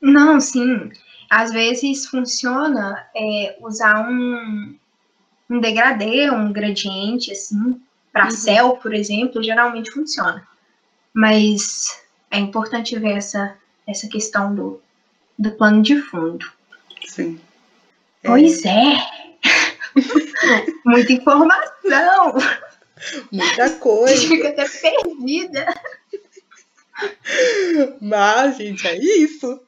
Não, 0.00 0.40
sim. 0.40 0.90
Às 1.28 1.52
vezes 1.52 2.06
funciona 2.06 3.04
é, 3.16 3.56
usar 3.60 4.08
um, 4.08 4.76
um 5.50 5.60
degradê, 5.60 6.30
um 6.30 6.52
gradiente, 6.52 7.32
assim, 7.32 7.80
para 8.16 8.24
Uhum. 8.24 8.30
céu, 8.30 8.76
por 8.78 8.94
exemplo, 8.94 9.42
geralmente 9.42 9.90
funciona. 9.90 10.46
Mas 11.12 12.00
é 12.30 12.38
importante 12.38 12.98
ver 12.98 13.18
essa, 13.18 13.54
essa 13.86 14.08
questão 14.08 14.54
do, 14.54 14.80
do 15.38 15.50
plano 15.52 15.82
de 15.82 16.00
fundo. 16.00 16.46
Sim. 17.06 17.38
É, 18.22 18.26
Pois 18.26 18.64
é! 18.64 18.96
Muita 20.84 21.12
informação! 21.12 22.34
muita 23.30 23.64
A 23.64 23.68
gente 23.68 23.78
coisa. 23.80 24.16
fica 24.26 24.48
até 24.48 24.66
perdida. 24.66 25.66
Mas, 28.00 28.56
gente, 28.56 28.86
é 28.86 28.96
isso. 28.96 29.60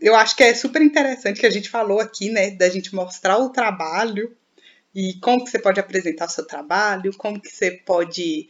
eu 0.00 0.14
acho 0.16 0.34
que 0.34 0.42
é 0.42 0.54
super 0.54 0.80
interessante 0.80 1.38
que 1.38 1.46
a 1.46 1.50
gente 1.50 1.68
falou 1.68 2.00
aqui, 2.00 2.30
né, 2.30 2.50
da 2.52 2.68
gente 2.70 2.94
mostrar 2.94 3.36
o 3.36 3.50
trabalho 3.50 4.34
e 4.94 5.14
como 5.20 5.44
que 5.44 5.50
você 5.50 5.58
pode 5.58 5.80
apresentar 5.80 6.26
o 6.26 6.30
seu 6.30 6.46
trabalho, 6.46 7.16
como 7.16 7.40
que 7.40 7.48
você 7.48 7.70
pode 7.70 8.48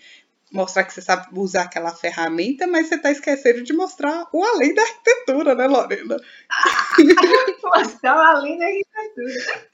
mostrar 0.53 0.85
que 0.85 0.93
você 0.93 1.01
sabe 1.01 1.29
usar 1.39 1.63
aquela 1.63 1.95
ferramenta, 1.95 2.67
mas 2.67 2.89
você 2.89 2.97
está 2.97 3.11
esquecendo 3.11 3.63
de 3.63 3.73
mostrar 3.73 4.27
o 4.33 4.45
além 4.45 4.75
da 4.75 4.83
arquitetura, 4.83 5.55
né, 5.55 5.67
Lorena? 5.67 6.17
mostrar 7.63 8.17
o 8.17 8.21
além 8.21 8.59
da 8.59 8.67
arquitetura. 8.67 9.69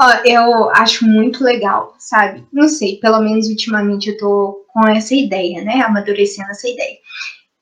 Ó, 0.00 0.10
eu 0.24 0.70
acho 0.70 1.04
muito 1.06 1.42
legal, 1.42 1.94
sabe? 1.98 2.46
Não 2.52 2.68
sei, 2.68 2.98
pelo 3.00 3.20
menos 3.20 3.48
ultimamente 3.48 4.10
eu 4.10 4.16
tô 4.16 4.64
com 4.68 4.86
essa 4.88 5.14
ideia, 5.14 5.62
né? 5.64 5.82
Amadurecendo 5.82 6.50
essa 6.50 6.68
ideia. 6.68 6.96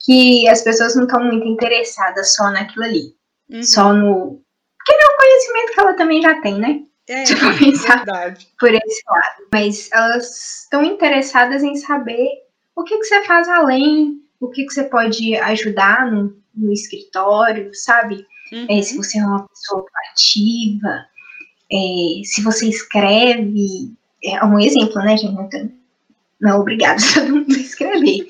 Que 0.05 0.47
as 0.49 0.63
pessoas 0.63 0.95
não 0.95 1.05
estão 1.05 1.25
muito 1.25 1.47
interessadas 1.47 2.35
só 2.35 2.51
naquilo 2.51 2.85
ali. 2.85 3.15
Uhum. 3.51 3.63
Só 3.63 3.93
no. 3.93 4.43
Porque 4.79 5.03
é 5.03 5.07
um 5.07 5.17
conhecimento 5.17 5.73
que 5.73 5.81
ela 5.81 5.95
também 5.95 6.23
já 6.23 6.41
tem, 6.43 6.59
né? 6.59 6.83
É, 7.09 7.25
Se 7.25 7.37
for 7.37 7.57
pensar 7.57 8.05
verdade. 8.05 8.49
por 8.59 8.75
esse 8.75 9.03
lado. 9.09 9.49
Mas 9.53 9.89
elas 9.93 10.63
estão 10.63 10.85
interessadas 10.85 11.63
em 11.63 11.77
saber 11.77 12.29
o 12.75 12.83
que, 12.83 12.99
que 12.99 13.05
você 13.05 13.25
faz 13.25 13.49
além, 13.49 14.21
o 14.41 14.49
que, 14.49 14.65
que 14.65 14.73
você 14.73 14.85
pode 14.85 15.37
ajudar 15.37 16.11
no, 16.11 16.37
no 16.55 16.73
escritório, 16.73 17.73
sabe? 17.75 18.27
Uhum. 18.53 18.67
É, 18.69 18.83
se 18.83 18.97
você 18.97 19.19
é 19.19 19.25
uma 19.25 19.49
pessoa 19.49 19.85
ativa, 20.11 21.07
é, 21.73 22.25
se 22.25 22.43
você 22.43 22.69
escreve, 22.69 23.93
é 24.23 24.45
um 24.45 24.59
exemplo, 24.59 24.97
né, 25.03 25.17
gente? 25.17 25.35
Não, 25.35 25.49
não 26.41 26.51
é 26.51 26.55
obrigado 26.55 27.01
todo 27.15 27.35
mundo 27.35 27.55
a 27.55 27.59
escrever. 27.59 28.29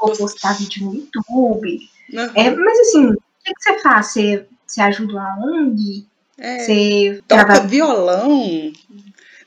Ou 0.00 0.16
postar 0.16 0.54
vídeo 0.54 0.86
no 0.86 0.94
YouTube. 0.94 1.78
Uhum. 2.12 2.30
É, 2.34 2.50
mas 2.50 2.80
assim, 2.80 3.06
o 3.06 3.16
que, 3.44 3.54
que 3.54 3.62
você 3.62 3.78
faz? 3.80 4.06
Você, 4.06 4.46
você 4.66 4.80
ajuda 4.82 5.12
uma 5.12 5.38
ONG? 5.46 6.06
É, 6.38 6.58
Você 6.58 7.22
toca 7.28 7.60
violão, 7.60 8.72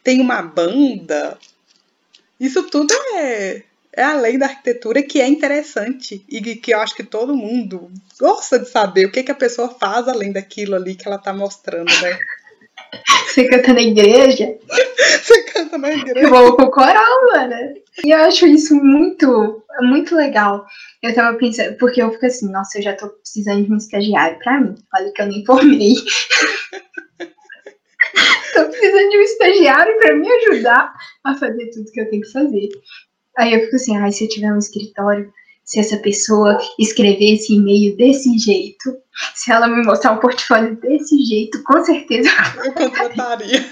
tem 0.04 0.22
uma 0.22 0.42
banda. 0.42 1.38
Isso 2.40 2.64
tudo 2.64 2.94
é, 3.16 3.64
é 3.94 4.04
além 4.04 4.38
da 4.38 4.46
arquitetura 4.46 5.02
que 5.02 5.20
é 5.22 5.28
interessante 5.28 6.24
e 6.30 6.42
que 6.56 6.74
eu 6.74 6.80
acho 6.80 6.96
que 6.96 7.04
todo 7.04 7.36
mundo 7.36 7.90
gosta 8.20 8.60
de 8.60 8.70
saber 8.70 9.06
o 9.06 9.12
que, 9.12 9.24
que 9.24 9.32
a 9.32 9.36
pessoa 9.36 9.70
faz 9.70 10.08
além 10.08 10.32
daquilo 10.32 10.76
ali 10.76 10.96
que 10.96 11.08
ela 11.08 11.18
tá 11.18 11.34
mostrando, 11.34 11.92
né? 12.02 12.20
Você 13.28 13.48
canta 13.50 13.74
na 13.74 13.82
igreja? 13.82 14.56
Você 15.22 15.44
canta 15.44 15.78
na 15.78 15.92
igreja. 15.92 16.28
Eu 16.28 16.30
vou 16.30 16.56
pro 16.56 16.72
coral, 16.72 17.26
mano. 17.34 17.74
E 18.04 18.12
eu 18.12 18.20
acho 18.20 18.46
isso 18.46 18.76
muito, 18.76 19.64
muito 19.82 20.16
legal. 20.16 20.66
Eu 21.06 21.14
tava 21.14 21.38
pensando, 21.38 21.78
porque 21.78 22.02
eu 22.02 22.10
fico 22.12 22.26
assim, 22.26 22.52
nossa, 22.52 22.80
eu 22.80 22.82
já 22.82 22.96
tô 22.96 23.08
precisando 23.10 23.64
de 23.64 23.72
um 23.72 23.78
estagiário 23.78 24.40
pra 24.40 24.60
mim. 24.60 24.74
Olha 24.98 25.12
que 25.14 25.22
eu 25.22 25.28
nem 25.28 25.46
formei. 25.46 25.94
tô 28.56 28.66
precisando 28.66 29.10
de 29.12 29.18
um 29.18 29.22
estagiário 29.22 30.00
pra 30.00 30.16
me 30.16 30.28
ajudar 30.28 30.92
a 31.24 31.36
fazer 31.36 31.70
tudo 31.70 31.92
que 31.92 32.02
eu 32.02 32.10
tenho 32.10 32.24
que 32.24 32.32
fazer. 32.32 32.70
Aí 33.38 33.54
eu 33.54 33.62
fico 33.66 33.76
assim, 33.76 33.96
ai, 33.98 34.12
se 34.12 34.24
eu 34.24 34.30
tiver 34.30 34.52
um 34.52 34.58
escritório, 34.58 35.32
se 35.64 35.80
essa 35.80 35.98
pessoa 35.98 36.58
escrever 36.80 37.36
esse 37.36 37.54
e-mail 37.54 37.96
desse 37.96 38.36
jeito, 38.40 38.98
se 39.36 39.52
ela 39.52 39.68
me 39.68 39.86
mostrar 39.86 40.14
um 40.14 40.20
portfólio 40.20 40.76
desse 40.78 41.24
jeito, 41.24 41.62
com 41.66 41.84
certeza 41.84 42.32
Eu 42.66 42.74
contrataria. 42.74 43.64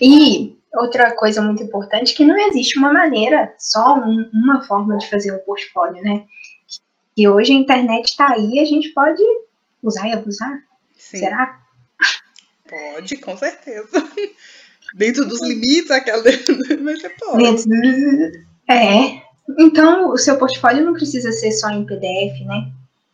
E 0.00 0.56
outra 0.74 1.12
coisa 1.14 1.40
muito 1.42 1.62
importante 1.62 2.14
que 2.14 2.24
não 2.24 2.36
existe 2.38 2.78
uma 2.78 2.92
maneira, 2.92 3.54
só 3.58 3.94
um- 3.98 4.30
uma 4.32 4.62
forma 4.64 4.96
de 4.98 5.08
fazer 5.08 5.32
um 5.32 5.38
portfólio, 5.40 6.02
né? 6.02 6.24
E 7.16 7.28
hoje 7.28 7.52
a 7.52 7.56
internet 7.56 8.06
está 8.06 8.32
aí, 8.32 8.58
a 8.58 8.64
gente 8.64 8.88
pode 8.90 9.22
usar 9.82 10.08
e 10.08 10.12
abusar. 10.12 10.58
Sim, 10.96 11.18
Será? 11.18 11.60
pode, 12.68 13.16
com 13.18 13.36
certeza. 13.36 13.88
Dentro 14.94 15.24
dos 15.26 15.40
limites, 15.42 15.90
aquela. 15.90 16.22
Mas 16.82 17.00
você 17.00 17.08
pode. 17.10 17.42
Dentro 17.42 17.64
do- 17.68 18.46
É. 18.68 19.22
Então, 19.58 20.10
o 20.10 20.16
seu 20.16 20.38
portfólio 20.38 20.84
não 20.84 20.92
precisa 20.92 21.32
ser 21.32 21.50
só 21.52 21.68
em 21.70 21.84
PDF, 21.84 22.44
né? 22.44 22.70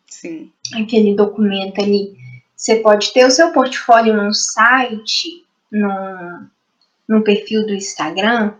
Sim. 0.06 0.52
Aquele 0.74 1.14
documento 1.16 1.80
ali. 1.80 2.16
Você 2.56 2.76
pode 2.76 3.12
ter 3.12 3.24
o 3.24 3.30
seu 3.30 3.52
portfólio 3.52 4.14
num 4.16 4.32
site, 4.32 5.44
num, 5.72 6.46
num 7.08 7.22
perfil 7.22 7.66
do 7.66 7.74
Instagram. 7.74 8.54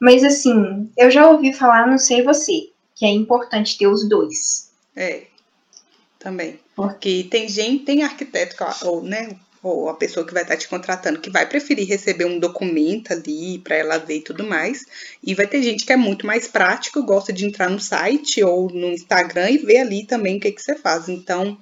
Mas 0.00 0.24
assim, 0.24 0.90
eu 0.96 1.10
já 1.10 1.28
ouvi 1.28 1.52
falar, 1.52 1.86
não 1.86 1.98
sei 1.98 2.22
você, 2.22 2.70
que 2.94 3.04
é 3.04 3.10
importante 3.10 3.78
ter 3.78 3.86
os 3.86 4.08
dois. 4.08 4.70
É, 4.96 5.24
também. 6.18 6.58
Porque 6.74 7.26
tem 7.30 7.48
gente, 7.48 7.84
tem 7.84 8.02
arquiteto, 8.02 8.64
ou, 8.84 9.02
né, 9.02 9.36
ou 9.62 9.88
a 9.88 9.94
pessoa 9.94 10.26
que 10.26 10.32
vai 10.32 10.42
estar 10.42 10.56
te 10.56 10.68
contratando, 10.68 11.20
que 11.20 11.30
vai 11.30 11.48
preferir 11.48 11.86
receber 11.86 12.24
um 12.24 12.38
documento 12.38 13.12
ali 13.12 13.58
para 13.58 13.76
ela 13.76 13.98
ver 13.98 14.16
e 14.16 14.22
tudo 14.22 14.44
mais. 14.44 14.84
E 15.22 15.34
vai 15.34 15.46
ter 15.46 15.62
gente 15.62 15.84
que 15.84 15.92
é 15.92 15.96
muito 15.96 16.26
mais 16.26 16.48
prático, 16.48 17.02
gosta 17.04 17.32
de 17.32 17.44
entrar 17.44 17.70
no 17.70 17.80
site 17.80 18.42
ou 18.42 18.70
no 18.70 18.88
Instagram 18.88 19.50
e 19.50 19.58
ver 19.58 19.78
ali 19.78 20.04
também 20.04 20.36
o 20.36 20.40
que, 20.40 20.50
que 20.50 20.62
você 20.62 20.74
faz. 20.74 21.08
Então, 21.08 21.58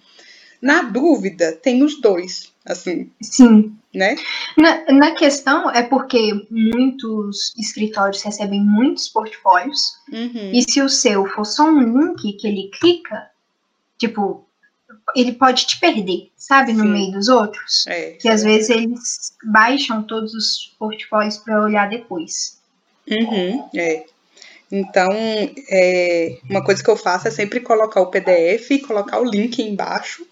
na 0.63 0.83
dúvida, 0.83 1.53
tem 1.53 1.83
os 1.83 2.01
dois, 2.01 2.50
assim, 2.65 3.11
Sim. 3.23 3.77
né? 3.95 4.17
Na, 4.57 4.93
na 4.93 5.11
questão 5.13 5.71
é 5.71 5.83
porque 5.83 6.47
muitos 6.51 7.55
escritórios 7.59 8.23
recebem 8.23 8.63
muitos 8.63 9.09
portfólios. 9.09 9.95
Uhum. 10.13 10.53
E 10.53 10.63
se 10.69 10.81
o 10.81 10.89
seu 10.89 11.27
for 11.27 11.45
só 11.45 11.65
um 11.65 11.81
link 11.81 12.33
que 12.35 12.47
ele 12.47 12.71
clica, 12.79 13.31
tipo, 13.99 14.47
ele 15.15 15.33
pode 15.33 15.67
te 15.67 15.79
perder, 15.81 16.31
sabe, 16.37 16.73
no 16.73 16.85
Sim. 16.85 16.91
meio 16.91 17.13
dos 17.13 17.29
outros. 17.29 17.87
É, 17.87 18.13
Que 18.13 18.29
às 18.29 18.43
vezes 18.43 18.71
eles 18.71 19.33
baixam 19.45 20.03
todos 20.03 20.35
os 20.35 20.75
portfólios 20.79 21.39
para 21.39 21.63
olhar 21.63 21.89
depois. 21.89 22.59
Uhum, 23.09 23.69
é. 23.75 24.05
Então, 24.71 25.11
é, 25.69 26.39
uma 26.49 26.63
coisa 26.63 26.83
que 26.83 26.89
eu 26.89 26.97
faço 26.97 27.27
é 27.27 27.31
sempre 27.31 27.59
colocar 27.59 28.01
o 28.01 28.07
PDF 28.07 28.71
e 28.71 28.79
colocar 28.79 29.21
o 29.21 29.29
link 29.29 29.61
embaixo, 29.61 30.25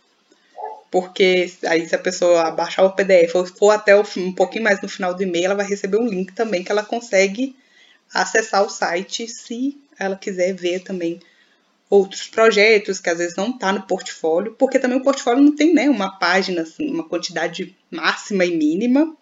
porque 0.90 1.52
aí 1.66 1.86
se 1.86 1.94
a 1.94 1.98
pessoa 1.98 2.50
baixar 2.50 2.84
o 2.84 2.92
PDF 2.92 3.34
ou 3.34 3.46
for 3.46 3.70
até 3.70 3.94
o, 3.96 4.04
um 4.16 4.32
pouquinho 4.32 4.64
mais 4.64 4.80
no 4.80 4.88
final 4.88 5.14
do 5.14 5.22
e-mail, 5.22 5.46
ela 5.46 5.54
vai 5.54 5.66
receber 5.66 5.98
um 5.98 6.06
link 6.08 6.32
também 6.32 6.64
que 6.64 6.72
ela 6.72 6.82
consegue 6.82 7.54
acessar 8.12 8.64
o 8.64 8.70
site 8.70 9.28
se 9.28 9.76
ela 9.98 10.16
quiser 10.16 10.54
ver 10.54 10.80
também 10.80 11.20
outros 11.90 12.26
projetos 12.28 13.00
que 13.00 13.08
às 13.08 13.18
vezes 13.18 13.36
não 13.36 13.50
está 13.50 13.72
no 13.72 13.82
portfólio, 13.82 14.54
porque 14.58 14.78
também 14.78 14.98
o 14.98 15.02
portfólio 15.02 15.42
não 15.42 15.54
tem 15.54 15.72
né, 15.72 15.88
uma 15.88 16.18
página, 16.18 16.62
assim, 16.62 16.90
uma 16.90 17.04
quantidade 17.08 17.74
máxima 17.90 18.44
e 18.44 18.56
mínima. 18.56 19.16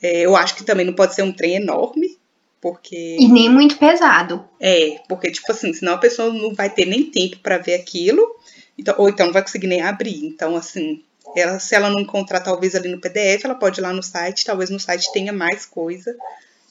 É, 0.00 0.20
eu 0.22 0.36
acho 0.36 0.54
que 0.54 0.64
também 0.64 0.86
não 0.86 0.94
pode 0.94 1.14
ser 1.14 1.22
um 1.22 1.32
trem 1.32 1.56
enorme, 1.56 2.18
porque 2.60 3.16
E 3.18 3.26
nem 3.28 3.50
muito 3.50 3.76
pesado. 3.76 4.44
é, 4.60 5.00
porque, 5.08 5.30
tipo 5.30 5.50
assim, 5.50 5.72
senão 5.72 5.94
a 5.94 5.98
pessoa 5.98 6.32
não 6.32 6.54
vai 6.54 6.70
ter 6.70 6.86
nem 6.86 7.04
tempo 7.10 7.38
para 7.38 7.58
ver 7.58 7.74
aquilo, 7.74 8.36
então, 8.78 8.94
ou 8.98 9.08
então 9.08 9.26
não 9.26 9.32
vai 9.32 9.42
conseguir 9.42 9.66
nem 9.66 9.82
abrir. 9.82 10.24
Então, 10.26 10.56
assim, 10.56 11.02
ela, 11.36 11.58
se 11.58 11.74
ela 11.74 11.90
não 11.90 12.00
encontrar 12.00 12.40
talvez 12.40 12.74
ali 12.74 12.88
no 12.88 13.00
PDF, 13.00 13.44
ela 13.44 13.54
pode 13.54 13.80
ir 13.80 13.82
lá 13.82 13.92
no 13.92 14.02
site, 14.02 14.44
talvez 14.44 14.70
no 14.70 14.80
site 14.80 15.12
tenha 15.12 15.32
mais 15.32 15.64
coisa. 15.66 16.16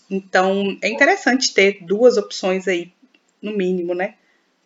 Então, 0.10 0.78
é 0.82 0.90
interessante 0.90 1.54
ter 1.54 1.84
duas 1.84 2.18
opções 2.18 2.68
aí, 2.68 2.92
no 3.42 3.56
mínimo, 3.56 3.94
né? 3.94 4.16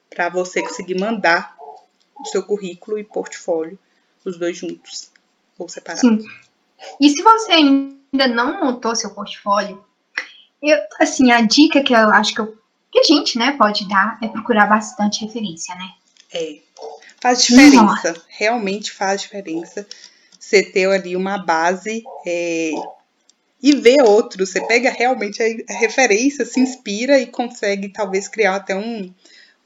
Para 0.09 0.29
você 0.29 0.61
conseguir 0.61 0.99
mandar 0.99 1.55
o 2.19 2.25
seu 2.25 2.41
currículo 2.43 2.97
e 2.97 3.03
portfólio, 3.03 3.77
os 4.23 4.37
dois 4.37 4.57
juntos, 4.57 5.11
ou 5.57 5.69
separados. 5.69 6.01
Sim. 6.01 6.25
E 6.99 7.09
se 7.09 7.21
você 7.21 7.51
ainda 7.51 8.27
não 8.27 8.63
montou 8.63 8.95
seu 8.95 9.11
portfólio, 9.11 9.83
eu, 10.61 10.77
assim, 10.99 11.31
a 11.31 11.41
dica 11.41 11.83
que 11.83 11.93
eu 11.93 12.09
acho 12.09 12.33
que, 12.33 12.41
eu- 12.41 12.57
que 12.91 12.99
a 12.99 13.03
gente, 13.03 13.37
né, 13.37 13.55
pode 13.57 13.87
dar 13.87 14.17
é 14.21 14.27
procurar 14.27 14.65
bastante 14.67 15.25
referência, 15.25 15.75
né? 15.75 15.89
É. 16.33 16.57
Faz 17.25 17.41
diferença. 17.43 18.15
Realmente 18.27 18.91
faz 18.91 19.21
diferença 19.21 19.87
você 20.39 20.61
ter 20.61 20.87
ali 20.91 21.15
uma 21.15 21.39
base 21.43 22.03
é, 22.23 22.69
e 23.63 23.75
ver 23.77 24.03
outros. 24.03 24.51
Você 24.51 24.61
pega 24.61 24.91
realmente 24.91 25.41
a 25.41 25.73
referência, 25.73 26.45
se 26.45 26.59
inspira 26.59 27.17
e 27.17 27.25
consegue 27.25 27.89
talvez 27.89 28.27
criar 28.27 28.57
até 28.57 28.75
um, 28.75 29.11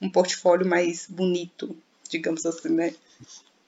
um 0.02 0.10
portfólio 0.10 0.66
mais 0.66 1.06
bonito, 1.10 1.76
digamos 2.10 2.46
assim, 2.46 2.70
né? 2.70 2.94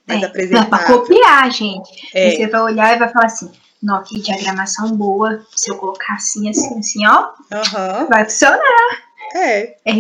Mais 0.08 0.24
É, 0.24 0.26
é 0.26 0.64
pra 0.64 0.86
copiar, 0.86 1.52
gente. 1.52 2.10
É. 2.14 2.32
Você 2.32 2.48
vai 2.48 2.62
olhar 2.62 2.96
e 2.96 3.00
vai 3.00 3.12
falar 3.12 3.26
assim, 3.26 3.52
não, 3.84 4.02
que 4.04 4.22
diagramação 4.22 4.96
boa. 4.96 5.46
Se 5.54 5.70
eu 5.70 5.76
colocar 5.78 6.14
assim, 6.14 6.50
assim, 6.50 6.80
assim, 6.80 7.06
ó, 7.06 7.34
Aham. 7.52 8.08
vai 8.08 8.24
funcionar. 8.24 9.04
É. 9.36 9.76
É. 9.84 9.94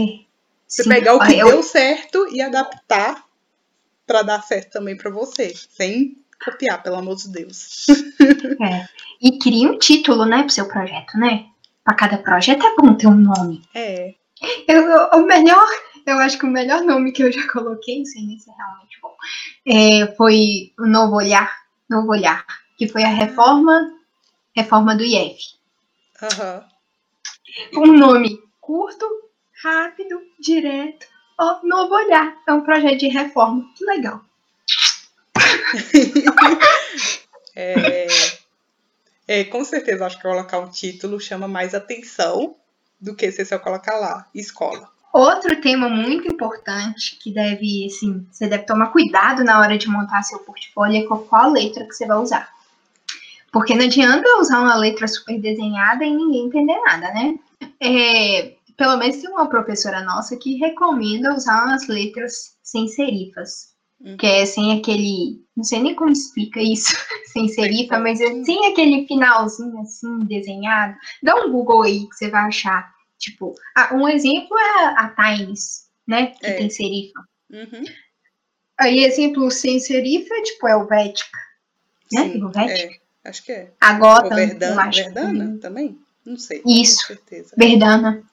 Você 0.66 0.84
Sim. 0.84 0.90
pegar 0.90 1.14
o 1.16 1.20
que 1.20 1.26
Olha, 1.26 1.42
eu- 1.42 1.48
deu 1.48 1.62
certo 1.62 2.26
e 2.32 2.42
adaptar 2.42 3.30
para 4.12 4.24
dar 4.24 4.44
certo 4.44 4.72
também 4.74 4.98
para 4.98 5.10
você, 5.10 5.54
sem 5.56 6.18
copiar, 6.44 6.84
pelo 6.84 6.98
amor 6.98 7.16
de 7.16 7.30
Deus. 7.30 7.86
É. 8.62 8.88
E 9.22 9.40
cria 9.40 9.70
um 9.70 9.78
título, 9.80 10.26
né, 10.26 10.44
pro 10.44 10.52
seu 10.52 10.68
projeto, 10.68 11.18
né? 11.18 11.46
Pra 11.84 11.96
cada 11.96 12.18
projeto 12.18 12.66
é 12.66 12.76
bom 12.76 12.94
ter 12.94 13.08
um 13.08 13.16
nome. 13.16 13.64
É. 13.74 14.14
Eu, 14.68 14.82
eu- 14.82 15.10
o 15.14 15.26
melhor 15.26 15.66
eu 16.06 16.18
acho 16.18 16.38
que 16.40 16.46
o 16.46 16.50
melhor 16.50 16.82
nome 16.82 17.12
que 17.12 17.24
eu 17.24 17.32
já 17.32 17.48
coloquei, 17.52 18.00
não 18.00 18.06
sei 18.06 18.26
nem 18.26 18.38
se 18.40 18.50
é 18.50 18.54
realmente 18.54 18.98
bom, 19.02 19.16
é, 19.68 20.16
foi 20.16 20.74
o 20.80 20.86
Novo 20.88 21.16
Olhar, 21.16 21.56
Novo 21.90 22.10
Olhar, 22.12 22.44
que 22.78 22.88
foi 22.88 23.04
a 23.04 23.08
reforma, 23.10 23.94
reforma 24.56 24.96
do 24.96 25.04
IEF. 25.04 25.38
Uhum. 27.74 27.84
Um 27.84 27.98
nome 27.98 28.40
curto, 28.60 29.06
rápido, 29.64 30.20
direto, 30.40 31.06
ó, 31.42 31.60
Novo 31.64 31.96
Olhar. 31.96 32.38
É 32.48 32.54
um 32.54 32.62
projeto 32.62 33.00
de 33.00 33.08
reforma. 33.08 33.66
Que 33.76 33.84
legal. 33.86 34.22
é, 37.56 38.08
é, 39.28 39.44
com 39.46 39.66
certeza, 39.66 40.06
acho 40.06 40.18
que 40.18 40.24
colocar 40.24 40.60
um 40.60 40.70
título 40.70 41.20
chama 41.20 41.48
mais 41.48 41.74
atenção 41.74 42.56
do 43.00 43.16
que 43.16 43.32
se 43.32 43.44
você 43.44 43.58
colocar 43.58 43.98
lá, 43.98 44.28
escola. 44.36 44.88
Outro 45.12 45.60
tema 45.60 45.90
muito 45.90 46.32
importante 46.32 47.18
que 47.18 47.34
deve, 47.34 47.88
assim, 47.88 48.26
você 48.32 48.48
deve 48.48 48.64
tomar 48.64 48.88
cuidado 48.88 49.44
na 49.44 49.60
hora 49.60 49.78
de 49.78 49.90
montar 49.90 50.24
seu 50.24 50.40
portfólio 50.40 51.04
é 51.04 51.08
qual 51.28 51.52
letra 51.52 51.86
que 51.86 51.94
você 51.94 52.06
vai 52.06 52.18
usar. 52.18 52.50
Porque 53.52 53.76
não 53.76 53.84
adianta 53.84 54.40
usar 54.40 54.62
uma 54.62 54.76
letra 54.76 55.06
super 55.08 55.38
desenhada 55.38 56.06
e 56.06 56.16
ninguém 56.16 56.46
entender 56.46 56.80
nada, 56.80 57.12
né? 57.12 57.36
É, 57.82 58.54
pelo 58.82 58.98
menos 58.98 59.18
tem 59.18 59.30
uma 59.30 59.48
professora 59.48 60.02
nossa 60.02 60.36
que 60.36 60.58
recomenda 60.58 61.36
usar 61.36 61.66
umas 61.66 61.88
letras 61.88 62.58
sem 62.64 62.88
serifas. 62.88 63.76
Uhum. 64.00 64.18
Que 64.18 64.26
é 64.26 64.44
sem 64.44 64.76
aquele. 64.80 65.46
Não 65.56 65.64
sei 65.64 65.84
nem 65.84 65.94
como 65.94 66.12
explica 66.12 66.60
isso, 66.60 66.92
sem 67.32 67.48
serifa, 67.48 68.00
mas 68.00 68.20
é 68.20 68.44
sem 68.44 68.72
aquele 68.72 69.06
finalzinho 69.06 69.80
assim, 69.82 70.26
desenhado. 70.26 70.98
Dá 71.22 71.36
um 71.36 71.52
Google 71.52 71.84
aí 71.84 72.10
que 72.10 72.16
você 72.16 72.32
vai 72.32 72.42
achar. 72.42 72.92
Tipo, 73.20 73.54
um 73.94 74.10
exemplo 74.10 74.58
é 74.58 74.86
a 74.98 75.10
Times, 75.16 75.88
né? 76.08 76.34
Que 76.40 76.48
é. 76.48 76.54
tem 76.54 76.70
serifa. 76.72 77.20
Uhum. 77.52 77.84
Aí, 78.80 79.04
exemplo 79.04 79.52
sem 79.52 79.80
serifa, 79.80 80.42
tipo, 80.42 80.68
é 80.68 80.76
o 80.76 80.88
Vética. 80.88 81.38
Né? 82.12 82.30
Sim, 82.32 82.50
Vética. 82.50 82.96
É. 82.96 83.30
Acho 83.30 83.46
que 83.46 83.52
é. 83.52 83.72
A 83.80 83.94
Gotham, 83.94 84.36
Verdana, 84.36 84.90
Verdana 84.90 85.60
também? 85.60 86.00
Não 86.26 86.38
sei. 86.38 86.64
Isso. 86.66 87.02
Com 87.02 87.14
certeza. 87.14 87.54
Verdana. 87.56 88.24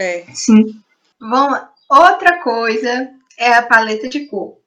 É. 0.00 0.24
Sim. 0.32 0.82
Bom, 1.20 1.50
outra 1.90 2.42
coisa 2.42 3.10
é 3.38 3.52
a 3.52 3.62
paleta 3.62 4.08
de 4.08 4.26
cor. 4.26 4.58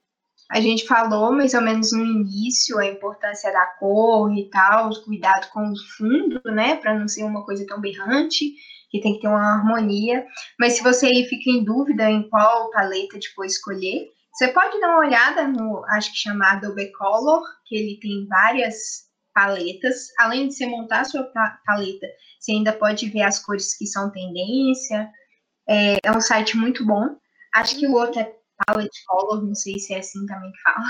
A 0.52 0.62
gente 0.62 0.86
falou 0.86 1.32
mais 1.32 1.56
ou 1.56 1.62
menos 1.62 1.92
no 1.92 2.06
início 2.06 2.78
a 2.78 2.86
importância 2.86 3.52
da 3.52 3.66
cor 3.80 4.32
e 4.38 4.48
tal, 4.52 4.90
os 4.90 5.00
cuidados 5.00 5.50
com 5.50 5.72
o 5.72 5.76
fundo, 5.98 6.40
né, 6.46 6.76
para 6.76 6.94
não 6.94 7.08
ser 7.08 7.24
uma 7.24 7.44
coisa 7.44 7.66
tão 7.66 7.82
berrante, 7.82 8.54
que 8.92 9.02
tem 9.02 9.16
que 9.16 9.22
ter 9.22 9.28
uma 9.28 9.56
harmonia. 9.56 10.24
Mas 10.60 10.74
se 10.74 10.84
você 10.84 11.08
aí 11.08 11.26
fica 11.26 11.50
em 11.50 11.64
dúvida 11.64 12.08
em 12.08 12.30
qual 12.30 12.70
paleta 12.70 13.18
de 13.18 13.34
cor 13.34 13.46
escolher, 13.46 14.12
você 14.32 14.50
pode 14.50 14.80
dar 14.80 14.90
uma 14.90 15.00
olhada 15.00 15.48
no, 15.48 15.84
acho 15.90 16.12
que 16.12 16.18
chamado 16.20 16.66
Adobe 16.68 16.92
Color, 16.92 17.42
que 17.66 17.76
ele 17.76 18.00
tem 18.00 18.28
várias 18.28 19.08
paletas. 19.34 20.10
Além 20.20 20.48
de 20.48 20.54
você 20.54 20.68
montar 20.68 21.02
a 21.02 21.06
sua 21.06 21.24
paleta, 21.66 22.08
você 22.40 22.52
ainda 22.52 22.74
pode 22.74 23.10
ver 23.10 23.24
as 23.24 23.40
cores 23.40 23.76
que 23.78 23.88
são 23.88 24.12
tendência. 24.12 25.10
É, 25.68 25.98
é 26.04 26.12
um 26.12 26.22
site 26.22 26.58
muito 26.58 26.86
bom. 26.86 27.16
Acho 27.54 27.78
que 27.78 27.88
o 27.88 27.94
outro 27.94 28.20
é 28.20 28.34
Palette 28.66 29.04
Color, 29.08 29.46
não 29.46 29.56
sei 29.56 29.78
se 29.80 29.94
é 29.94 30.00
assim 30.00 30.26
também 30.26 30.52
que 30.52 30.62
fala. 30.62 30.86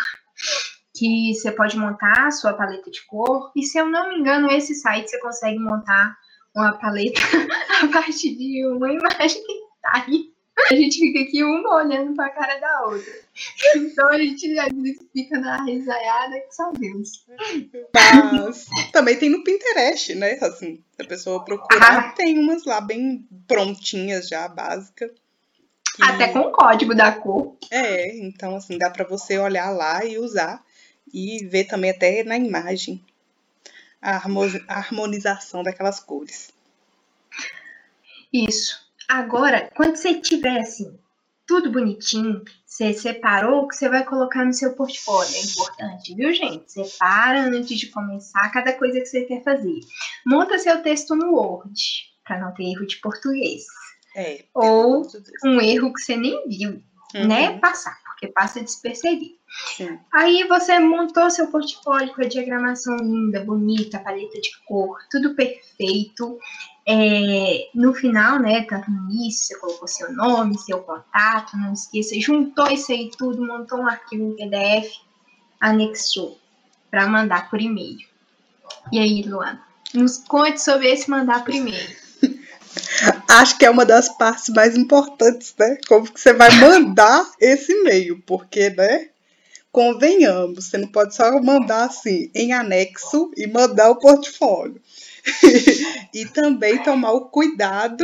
Que 0.95 1.33
você 1.33 1.51
pode 1.51 1.77
montar 1.77 2.27
a 2.27 2.31
sua 2.31 2.53
paleta 2.53 2.89
de 2.91 3.05
cor. 3.07 3.51
E 3.55 3.63
se 3.63 3.77
eu 3.77 3.87
não 3.87 4.09
me 4.09 4.19
engano, 4.19 4.51
esse 4.51 4.75
site 4.75 5.09
você 5.09 5.19
consegue 5.19 5.59
montar 5.59 6.15
uma 6.55 6.77
paleta 6.77 7.19
a 7.83 7.87
partir 7.87 8.35
de 8.35 8.65
uma 8.67 8.91
imagem 8.91 9.43
que 9.43 9.53
tá 9.81 10.05
aí. 10.07 10.32
A 10.55 10.75
gente 10.75 10.99
fica 10.99 11.19
aqui 11.19 11.43
uma 11.43 11.75
olhando 11.75 12.15
pra 12.15 12.29
cara 12.29 12.59
da 12.59 12.85
outra. 12.85 13.13
Então 13.75 14.07
a 14.09 14.17
gente 14.17 14.47
vezes 14.47 14.99
fica 15.11 15.39
na 15.39 15.63
risaiada 15.63 16.39
que 16.41 16.53
só 16.53 16.71
Deus. 16.71 17.25
Mas 17.93 18.67
também 18.91 19.17
tem 19.17 19.29
no 19.29 19.43
Pinterest, 19.43 20.13
né? 20.13 20.37
Assim, 20.41 20.83
se 20.95 21.01
a 21.01 21.07
pessoa 21.07 21.43
procurar, 21.43 21.97
ah. 21.97 22.11
tem 22.11 22.37
umas 22.37 22.65
lá 22.65 22.79
bem 22.79 23.27
prontinhas 23.47 24.27
já, 24.27 24.47
básicas. 24.47 25.11
Que... 25.95 26.03
Até 26.03 26.27
com 26.27 26.39
o 26.39 26.51
código 26.51 26.93
da 26.93 27.11
cor. 27.11 27.57
É, 27.71 28.15
então 28.17 28.55
assim, 28.55 28.77
dá 28.77 28.89
para 28.89 29.05
você 29.05 29.37
olhar 29.39 29.71
lá 29.71 30.05
e 30.05 30.19
usar 30.19 30.63
e 31.11 31.45
ver 31.45 31.65
também 31.65 31.91
até 31.91 32.23
na 32.23 32.37
imagem 32.37 33.03
a 34.01 34.21
harmonização 34.67 35.63
daquelas 35.63 35.99
cores. 35.99 36.51
Isso. 38.31 38.82
Agora, 39.07 39.69
quando 39.75 39.95
você 39.95 40.19
tiver 40.19 40.59
assim, 40.59 40.97
tudo 41.45 41.71
bonitinho, 41.71 42.41
você 42.65 42.93
separou 42.93 43.63
o 43.63 43.67
que 43.67 43.75
você 43.75 43.89
vai 43.89 44.03
colocar 44.03 44.45
no 44.45 44.53
seu 44.53 44.73
portfólio. 44.75 45.35
É 45.35 45.41
importante, 45.41 46.15
viu, 46.15 46.33
gente? 46.33 46.71
Separa 46.71 47.41
antes 47.41 47.77
de 47.77 47.87
começar 47.87 48.49
cada 48.51 48.73
coisa 48.73 48.99
que 48.99 49.05
você 49.05 49.23
quer 49.25 49.43
fazer. 49.43 49.79
Monta 50.25 50.57
seu 50.57 50.81
texto 50.81 51.15
no 51.15 51.35
Word, 51.35 51.73
para 52.23 52.39
não 52.39 52.53
ter 52.53 52.63
erro 52.63 52.87
de 52.87 52.97
português. 52.97 53.63
É, 54.15 54.45
Ou 54.53 55.03
um 55.43 55.59
erro 55.59 55.91
que 55.93 56.01
você 56.01 56.15
nem 56.15 56.47
viu, 56.47 56.81
uhum. 57.15 57.27
né? 57.27 57.59
Passar, 57.59 57.97
porque 58.05 58.27
passa 58.27 58.61
despercebido. 58.61 59.33
Sim. 59.75 59.99
Aí 60.11 60.47
você 60.47 60.79
montou 60.79 61.29
seu 61.29 61.47
portfólio 61.47 62.13
com 62.13 62.21
a 62.21 62.27
diagramação 62.27 62.97
linda, 62.97 63.43
bonita, 63.43 63.99
paleta 63.99 64.39
de 64.39 64.49
cor, 64.65 64.97
tudo 65.11 65.35
perfeito. 65.35 66.39
É, 66.85 67.69
no 67.73 67.93
final, 67.93 68.39
né, 68.39 68.63
tanto 68.63 68.91
no 68.91 69.09
início, 69.09 69.47
você 69.47 69.59
colocou 69.59 69.87
seu 69.87 70.11
nome, 70.11 70.59
seu 70.59 70.79
contato, 70.79 71.55
não 71.55 71.71
esqueça, 71.71 72.19
juntou 72.19 72.67
isso 72.69 72.91
aí 72.91 73.09
tudo, 73.17 73.45
montou 73.45 73.79
um 73.79 73.87
arquivo 73.87 74.23
em 74.23 74.35
PDF, 74.35 74.91
anexou 75.61 76.37
para 76.91 77.07
mandar 77.07 77.49
por 77.49 77.61
e-mail. 77.61 78.05
E 78.91 78.99
aí, 78.99 79.21
Luana, 79.23 79.63
nos 79.93 80.17
conte 80.17 80.61
sobre 80.61 80.91
esse 80.91 81.09
mandar 81.09 81.43
por 81.45 81.53
e-mail. 81.53 81.89
Acho 83.29 83.57
que 83.57 83.65
é 83.65 83.69
uma 83.69 83.85
das 83.85 84.09
partes 84.17 84.49
mais 84.49 84.75
importantes, 84.75 85.55
né? 85.57 85.77
Como 85.87 86.11
que 86.11 86.19
você 86.19 86.33
vai 86.33 86.51
mandar 86.59 87.25
esse 87.39 87.71
e-mail, 87.71 88.21
porque, 88.25 88.69
né? 88.71 89.09
Convenhamos, 89.71 90.65
você 90.65 90.77
não 90.77 90.87
pode 90.87 91.15
só 91.15 91.41
mandar 91.41 91.85
assim 91.85 92.29
em 92.35 92.53
anexo 92.53 93.31
e 93.35 93.47
mandar 93.47 93.89
o 93.89 93.97
portfólio. 93.97 94.79
e 96.13 96.25
também 96.25 96.81
tomar 96.83 97.11
o 97.13 97.29
cuidado 97.29 98.03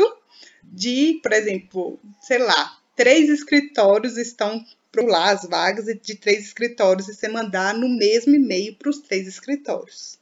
de, 0.64 1.20
por 1.22 1.34
exemplo, 1.34 2.00
sei 2.22 2.40
lá, 2.40 2.78
três 2.96 3.30
escritórios 3.30 4.18
estão 4.18 4.64
para 4.92 5.06
lá 5.06 5.32
as 5.32 5.46
vagas 5.46 5.86
de 5.86 6.16
três 6.16 6.46
escritórios 6.46 7.08
e 7.08 7.14
você 7.14 7.28
mandar 7.28 7.74
no 7.74 7.88
mesmo 7.90 8.36
e-mail 8.36 8.76
para 8.76 8.90
os 8.90 9.00
três 9.00 9.28
escritórios. 9.28 10.18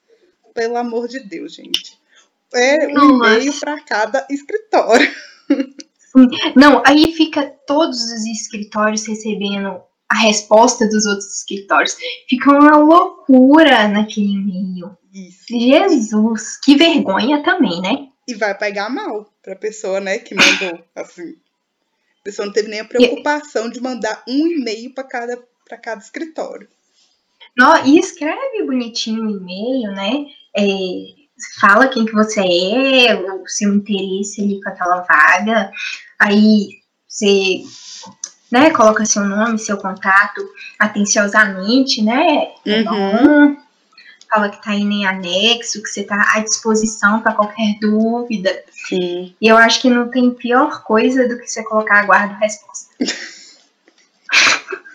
Pelo 0.54 0.78
amor 0.78 1.08
de 1.08 1.20
Deus, 1.20 1.56
gente. 1.56 1.98
É 2.54 2.88
um 2.88 3.16
e-mail 3.16 3.54
para 3.60 3.82
cada 3.82 4.26
escritório. 4.30 5.12
Não, 6.56 6.82
aí 6.86 7.12
fica 7.14 7.46
todos 7.68 8.02
os 8.04 8.26
escritórios 8.26 9.06
recebendo 9.08 9.82
a 10.10 10.16
resposta 10.16 10.88
dos 10.88 11.06
outros 11.06 11.38
escritórios. 11.38 11.96
Fica 12.28 12.52
uma 12.52 12.78
loucura 12.78 13.88
naquele 13.88 14.32
e-mail. 14.32 14.98
Isso. 15.18 15.46
Jesus, 15.50 16.58
que 16.58 16.76
vergonha 16.76 17.42
também, 17.42 17.82
né? 17.82 18.08
E 18.28 18.36
vai 18.36 18.56
pegar 18.56 18.90
mal 18.90 19.26
pra 19.42 19.56
pessoa, 19.56 20.00
né, 20.00 20.20
que 20.20 20.36
mandou, 20.36 20.84
assim. 20.96 21.36
A 22.22 22.24
pessoa 22.24 22.46
não 22.46 22.54
teve 22.54 22.68
nem 22.68 22.82
a 22.82 22.86
preocupação 22.86 23.70
de 23.70 23.82
mandar 23.82 24.22
um 24.28 24.48
e-mail 24.48 24.94
para 24.94 25.06
cada, 25.06 25.40
pra 25.68 25.78
cada 25.78 26.02
escritório. 26.02 26.68
Não, 27.58 27.86
e 27.86 27.98
escreve 27.98 28.64
bonitinho 28.64 29.24
o 29.24 29.32
e-mail, 29.32 29.92
né? 29.94 30.26
É, 30.56 30.66
fala 31.60 31.88
quem 31.88 32.06
que 32.06 32.14
você 32.14 32.42
é, 32.42 33.16
o 33.16 33.48
seu 33.48 33.74
interesse 33.74 34.42
ali 34.42 34.62
com 34.62 34.70
aquela 34.70 35.02
vaga. 35.02 35.72
Aí 36.20 36.68
você 37.08 37.64
né, 38.52 38.70
coloca 38.72 39.06
seu 39.06 39.24
nome, 39.24 39.58
seu 39.58 39.78
contato 39.78 40.48
atenciosamente, 40.78 42.04
né? 42.04 42.54
Uhum 42.66 43.67
fala 44.30 44.50
que 44.50 44.62
tá 44.64 44.74
indo 44.74 44.92
em 44.92 45.06
anexo, 45.06 45.82
que 45.82 45.90
você 45.90 46.04
tá 46.04 46.34
à 46.36 46.40
disposição 46.40 47.22
para 47.22 47.34
qualquer 47.34 47.78
dúvida. 47.80 48.64
Sim. 48.72 49.36
E 49.42 49.48
eu 49.48 49.58
acho 49.58 49.82
que 49.82 49.90
não 49.90 50.10
tem 50.10 50.32
pior 50.32 50.84
coisa 50.84 51.28
do 51.28 51.38
que 51.40 51.48
você 51.48 51.64
colocar 51.64 52.00
aguardo 52.00 52.36
resposta. 52.36 52.94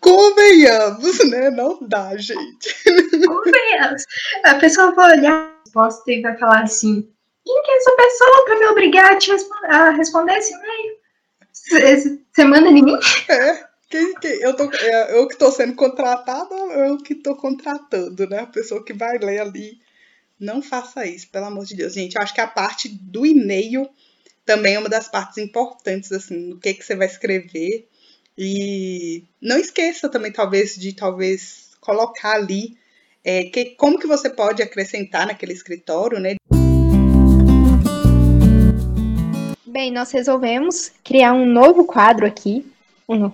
Convenhamos, 0.00 1.30
né? 1.30 1.50
Não 1.50 1.78
dá, 1.80 2.14
gente. 2.16 2.74
Convenhamos. 3.26 4.04
A 4.44 4.54
pessoa 4.56 4.92
vai 4.92 5.18
olhar 5.18 5.32
a 5.32 5.54
resposta 5.64 6.12
e 6.12 6.20
vai 6.20 6.36
falar 6.36 6.62
assim: 6.62 7.08
quem 7.44 7.62
que 7.62 7.70
é 7.70 7.76
essa 7.76 7.96
pessoa 7.96 8.44
para 8.44 8.58
me 8.58 8.66
obrigar 8.66 9.12
a, 9.12 9.16
te 9.16 9.30
responder, 9.30 9.66
a 9.68 9.90
responder 9.90 10.36
esse 10.36 10.52
e-mail? 10.52 10.94
Você 12.32 12.44
manda 12.44 12.68
em 12.68 12.82
mim? 12.82 12.98
É. 13.28 13.73
Quem, 13.88 14.14
quem, 14.14 14.32
eu, 14.40 14.54
tô, 14.56 14.70
é, 14.72 15.18
eu 15.18 15.26
que 15.26 15.34
estou 15.34 15.52
sendo 15.52 15.74
contratada 15.74 16.54
ou 16.54 16.72
eu 16.72 16.98
que 16.98 17.12
estou 17.12 17.36
contratando, 17.36 18.28
né? 18.28 18.40
A 18.40 18.46
pessoa 18.46 18.84
que 18.84 18.92
vai 18.92 19.18
ler 19.18 19.40
ali. 19.40 19.78
Não 20.38 20.60
faça 20.60 21.06
isso, 21.06 21.28
pelo 21.30 21.46
amor 21.46 21.64
de 21.64 21.76
Deus. 21.76 21.94
Gente, 21.94 22.16
eu 22.16 22.22
acho 22.22 22.34
que 22.34 22.40
a 22.40 22.46
parte 22.46 22.88
do 22.88 23.24
e-mail 23.24 23.88
também 24.44 24.74
é 24.74 24.78
uma 24.78 24.88
das 24.88 25.08
partes 25.08 25.38
importantes, 25.38 26.10
assim, 26.12 26.50
do 26.50 26.58
que, 26.58 26.74
que 26.74 26.84
você 26.84 26.96
vai 26.96 27.06
escrever. 27.06 27.88
E 28.36 29.24
não 29.40 29.56
esqueça 29.56 30.08
também, 30.08 30.32
talvez, 30.32 30.74
de 30.74 30.92
talvez 30.92 31.70
colocar 31.80 32.32
ali 32.32 32.76
é, 33.24 33.44
que, 33.44 33.66
como 33.76 33.98
que 33.98 34.06
você 34.06 34.28
pode 34.28 34.62
acrescentar 34.62 35.26
naquele 35.26 35.52
escritório, 35.52 36.18
né? 36.18 36.34
Bem, 39.64 39.90
nós 39.90 40.10
resolvemos 40.10 40.92
criar 41.02 41.32
um 41.32 41.46
novo 41.46 41.84
quadro 41.84 42.26
aqui. 42.26 42.66
Um, 43.08 43.30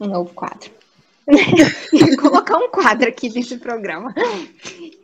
um 0.00 0.06
novo 0.06 0.32
quadro. 0.34 0.70
Colocar 2.20 2.58
um 2.58 2.68
quadro 2.68 3.08
aqui 3.08 3.30
nesse 3.30 3.56
programa. 3.58 4.14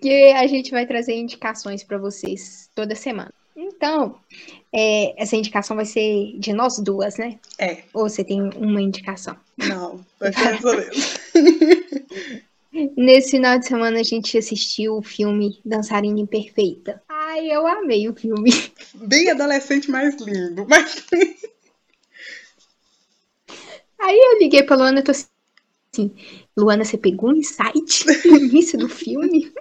Que 0.01 0.33
a 0.33 0.47
gente 0.47 0.71
vai 0.71 0.87
trazer 0.87 1.15
indicações 1.15 1.83
para 1.83 1.99
vocês 1.99 2.69
toda 2.75 2.95
semana. 2.95 3.33
Então, 3.57 4.17
é, 4.73 5.21
essa 5.21 5.37
indicação 5.37 5.77
vai 5.77 5.85
ser 5.85 6.35
de 6.39 6.53
nós 6.53 6.79
duas, 6.79 7.17
né? 7.19 7.39
É. 7.59 7.83
Ou 7.93 8.09
você 8.09 8.25
tem 8.25 8.41
uma 8.57 8.81
indicação? 8.81 9.37
Não, 9.57 10.01
vai 10.19 10.31
mesmo. 10.31 10.71
Nesse 12.97 13.33
final 13.33 13.59
de 13.59 13.67
semana 13.67 13.99
a 14.01 14.03
gente 14.05 14.39
assistiu 14.39 14.97
o 14.97 15.03
filme 15.03 15.59
Dançarina 15.65 16.21
Imperfeita. 16.21 17.03
Ai, 17.09 17.51
eu 17.51 17.67
amei 17.67 18.09
o 18.09 18.15
filme. 18.15 18.53
Bem 18.95 19.31
adolescente, 19.31 19.91
mais 19.91 20.15
lindo. 20.21 20.67
Mas... 20.69 21.05
Aí 24.01 24.19
eu 24.19 24.39
liguei 24.39 24.63
pra 24.63 24.77
Luana 24.77 25.01
e 25.01 25.03
tô 25.03 25.11
assim, 25.11 26.11
Luana, 26.57 26.85
você 26.85 26.97
pegou 26.97 27.31
um 27.31 27.37
insight 27.37 28.07
no 28.27 28.37
início 28.37 28.79
do 28.79 28.89
filme? 28.89 29.53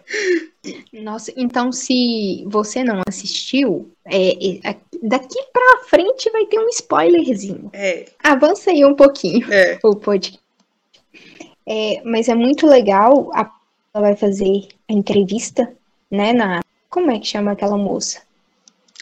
Nossa, 0.94 1.34
então 1.36 1.72
se 1.72 2.44
você 2.48 2.84
não 2.84 3.02
assistiu, 3.08 3.92
é, 4.06 4.70
é, 4.70 4.76
daqui 5.02 5.42
pra 5.52 5.84
frente 5.88 6.30
vai 6.32 6.46
ter 6.46 6.60
um 6.60 6.70
spoilerzinho. 6.70 7.70
É. 7.74 8.06
Avança 8.24 8.72
aí 8.72 8.86
um 8.86 8.96
pouquinho 8.96 9.52
É. 9.52 9.80
o 9.84 9.96
podcast. 9.96 10.40
É, 11.68 12.02
mas 12.04 12.28
é 12.28 12.36
muito 12.36 12.66
legal, 12.66 13.30
a, 13.34 13.52
ela 13.94 14.08
vai 14.08 14.16
fazer 14.16 14.68
a 14.90 14.94
entrevista, 14.94 15.72
né, 16.10 16.34
na... 16.34 16.64
Como 16.90 17.12
é 17.12 17.20
que 17.20 17.28
chama 17.28 17.52
aquela 17.52 17.78
moça? 17.78 18.22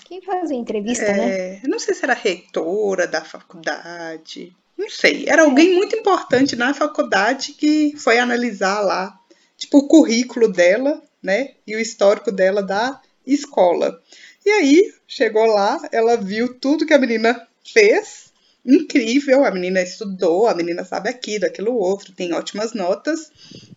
Quem 0.04 0.22
faz 0.22 0.52
a 0.52 0.54
entrevista, 0.54 1.06
né? 1.14 1.30
É, 1.30 1.62
eu 1.64 1.70
não 1.70 1.80
sei 1.80 1.94
se 1.94 2.04
era 2.04 2.14
reitora 2.14 3.08
da 3.08 3.24
faculdade. 3.24 4.54
Não 4.78 4.90
sei. 4.90 5.26
Era 5.28 5.44
alguém 5.44 5.74
muito 5.74 5.96
importante 5.96 6.56
na 6.56 6.74
faculdade 6.74 7.54
que 7.54 7.94
foi 7.98 8.20
analisar 8.20 8.82
lá, 8.82 9.20
tipo, 9.58 9.80
o 9.80 9.88
currículo 9.88 10.48
dela, 10.48 11.02
né? 11.22 11.56
E 11.66 11.76
o 11.76 11.80
histórico 11.80 12.32
dela 12.32 12.62
da 12.62 13.02
escola. 13.26 14.00
E 14.46 14.50
aí, 14.50 14.94
chegou 15.08 15.46
lá, 15.46 15.82
ela 15.92 16.16
viu 16.16 16.54
tudo 16.54 16.86
que 16.86 16.94
a 16.94 17.00
menina 17.00 17.48
fez. 17.66 18.28
Incrível, 18.66 19.46
a 19.46 19.52
menina 19.52 19.82
estudou, 19.82 20.48
a 20.48 20.54
menina 20.54 20.84
sabe 20.84 21.10
aquilo, 21.10 21.46
aquilo 21.46 21.74
outro, 21.74 22.12
tem 22.12 22.34
ótimas 22.34 22.74
notas, 22.74 23.32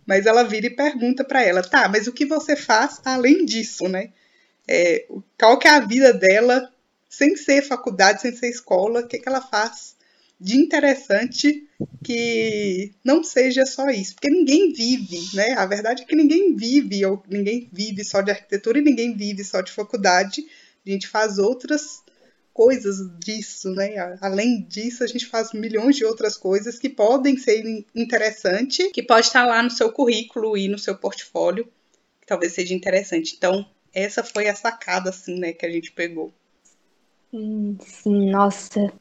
mas 0.04 0.26
ela 0.26 0.42
vira 0.42 0.66
e 0.66 0.70
pergunta 0.74 1.22
para 1.22 1.44
ela, 1.44 1.62
tá, 1.62 1.88
mas 1.88 2.08
o 2.08 2.12
que 2.12 2.26
você 2.26 2.56
faz 2.56 3.00
além 3.04 3.44
disso, 3.44 3.88
né? 3.88 4.10
É, 4.66 5.06
qual 5.38 5.58
que 5.60 5.68
é 5.68 5.70
a 5.70 5.80
vida 5.80 6.12
dela 6.12 6.68
sem 7.08 7.36
ser 7.36 7.62
faculdade, 7.62 8.20
sem 8.20 8.34
ser 8.34 8.48
escola, 8.48 9.00
o 9.00 9.06
que, 9.06 9.18
que 9.18 9.28
ela 9.28 9.40
faz 9.40 9.94
de 10.40 10.56
interessante 10.56 11.68
que 12.02 12.92
não 13.04 13.22
seja 13.22 13.66
só 13.66 13.90
isso, 13.90 14.14
porque 14.14 14.30
ninguém 14.30 14.72
vive, 14.72 15.36
né? 15.36 15.52
A 15.52 15.66
verdade 15.66 16.02
é 16.02 16.06
que 16.06 16.16
ninguém 16.16 16.56
vive, 16.56 17.04
ou 17.04 17.22
ninguém 17.28 17.68
vive 17.70 18.02
só 18.04 18.22
de 18.22 18.30
arquitetura 18.30 18.78
e 18.78 18.82
ninguém 18.82 19.14
vive 19.14 19.44
só 19.44 19.60
de 19.60 19.70
faculdade. 19.70 20.46
A 20.86 20.90
gente 20.90 21.06
faz 21.06 21.38
outras 21.38 22.02
coisas 22.54 22.96
disso, 23.18 23.70
né? 23.70 23.94
Além 24.20 24.62
disso, 24.62 25.04
a 25.04 25.06
gente 25.06 25.26
faz 25.26 25.52
milhões 25.52 25.96
de 25.96 26.04
outras 26.04 26.36
coisas 26.36 26.78
que 26.78 26.88
podem 26.88 27.36
ser 27.36 27.62
interessantes, 27.94 28.90
que 28.92 29.02
pode 29.02 29.26
estar 29.26 29.46
lá 29.46 29.62
no 29.62 29.70
seu 29.70 29.92
currículo 29.92 30.56
e 30.56 30.68
no 30.68 30.78
seu 30.78 30.96
portfólio, 30.96 31.64
que 32.20 32.26
talvez 32.26 32.52
seja 32.52 32.74
interessante. 32.74 33.34
Então, 33.36 33.66
essa 33.92 34.24
foi 34.24 34.48
a 34.48 34.54
sacada, 34.54 35.10
assim, 35.10 35.38
né, 35.38 35.52
que 35.52 35.66
a 35.66 35.70
gente 35.70 35.92
pegou. 35.92 36.32
Sim, 37.30 37.78
sim, 37.80 38.30
nossa. 38.30 38.92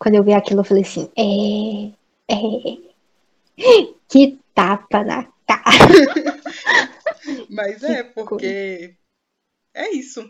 Quando 0.00 0.14
eu 0.14 0.24
vi 0.24 0.32
aquilo, 0.32 0.60
eu 0.60 0.64
falei 0.64 0.82
assim, 0.82 1.10
é. 1.14 1.92
É. 2.32 3.92
Que 4.08 4.38
tapa 4.54 5.04
na 5.04 5.28
cara. 5.46 5.60
Mas 7.50 7.82
é, 7.84 8.02
porque 8.02 8.94
é 9.74 9.90
isso. 9.90 10.26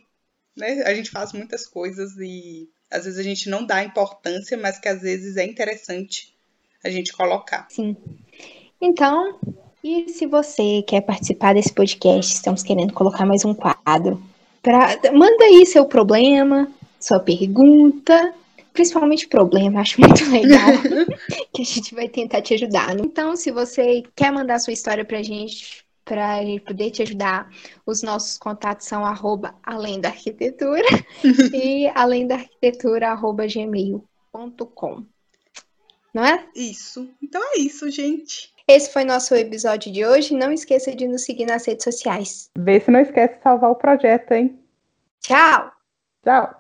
Né? 0.57 0.83
A 0.83 0.93
gente 0.93 1.11
faz 1.11 1.33
muitas 1.33 1.69
coisas 1.69 2.17
e 2.19 2.69
às 2.91 3.05
vezes 3.05 3.21
a 3.21 3.23
gente 3.23 3.49
não 3.49 3.65
dá 3.65 3.85
importância, 3.85 4.59
mas 4.59 4.81
que 4.81 4.89
às 4.89 5.01
vezes 5.01 5.37
é 5.37 5.45
interessante 5.45 6.35
a 6.83 6.91
gente 6.91 7.13
colocar. 7.13 7.69
Sim. 7.71 7.97
Então, 8.81 9.39
e 9.85 10.09
se 10.09 10.27
você 10.27 10.83
quer 10.83 11.03
participar 11.03 11.55
desse 11.55 11.73
podcast, 11.73 12.35
estamos 12.35 12.65
querendo 12.65 12.93
colocar 12.93 13.25
mais 13.25 13.45
um 13.45 13.55
quadro, 13.55 14.21
pra... 14.61 14.99
manda 15.13 15.45
aí 15.45 15.65
seu 15.65 15.85
problema, 15.85 16.69
sua 16.99 17.21
pergunta, 17.21 18.35
principalmente 18.73 19.29
problema, 19.29 19.81
acho 19.81 20.01
muito 20.01 20.25
legal, 20.31 20.71
que 21.53 21.63
a 21.63 21.65
gente 21.65 21.95
vai 21.95 22.09
tentar 22.09 22.43
te 22.43 22.55
ajudar. 22.55 22.99
Então, 22.99 23.37
se 23.37 23.51
você 23.51 24.03
quer 24.15 24.33
mandar 24.33 24.59
sua 24.59 24.73
história 24.73 25.05
pra 25.05 25.23
gente, 25.23 25.85
pra 26.05 26.43
gente 26.43 26.63
poder 26.63 26.91
te 26.91 27.03
ajudar, 27.03 27.49
os 27.87 28.03
nossos 28.03 28.39
contatos 28.39 28.87
são 28.87 29.05
arroba 29.05 29.55
além 29.63 30.01
da 30.01 30.09
arquitetura 30.09 30.87
e 31.53 31.91
além 31.95 32.27
da 32.27 32.37
arquitetura 32.37 33.11
arroba 33.11 33.47
gmail.com. 33.47 35.05
Não 36.13 36.25
é? 36.25 36.45
Isso. 36.57 37.09
Então 37.23 37.41
é 37.55 37.61
isso, 37.61 37.89
gente. 37.91 38.53
Esse 38.67 38.93
foi 38.93 39.05
nosso 39.05 39.35
episódio 39.35 39.93
de 39.93 40.05
hoje. 40.05 40.35
Não 40.35 40.53
esqueça 40.53 40.95
de 40.95 41.07
nos 41.07 41.25
seguir 41.25 41.47
nas 41.47 41.67
redes 41.67 41.85
sociais. 41.85 42.51
Vê 42.57 42.81
se 42.81 42.91
não 42.91 43.01
esquece 43.01 43.37
de 43.37 43.43
salvar 43.43 43.71
o 43.71 43.77
projeto, 43.77 44.33
hein? 44.33 44.59
Tchau! 45.21 45.73
Tchau! 46.25 46.60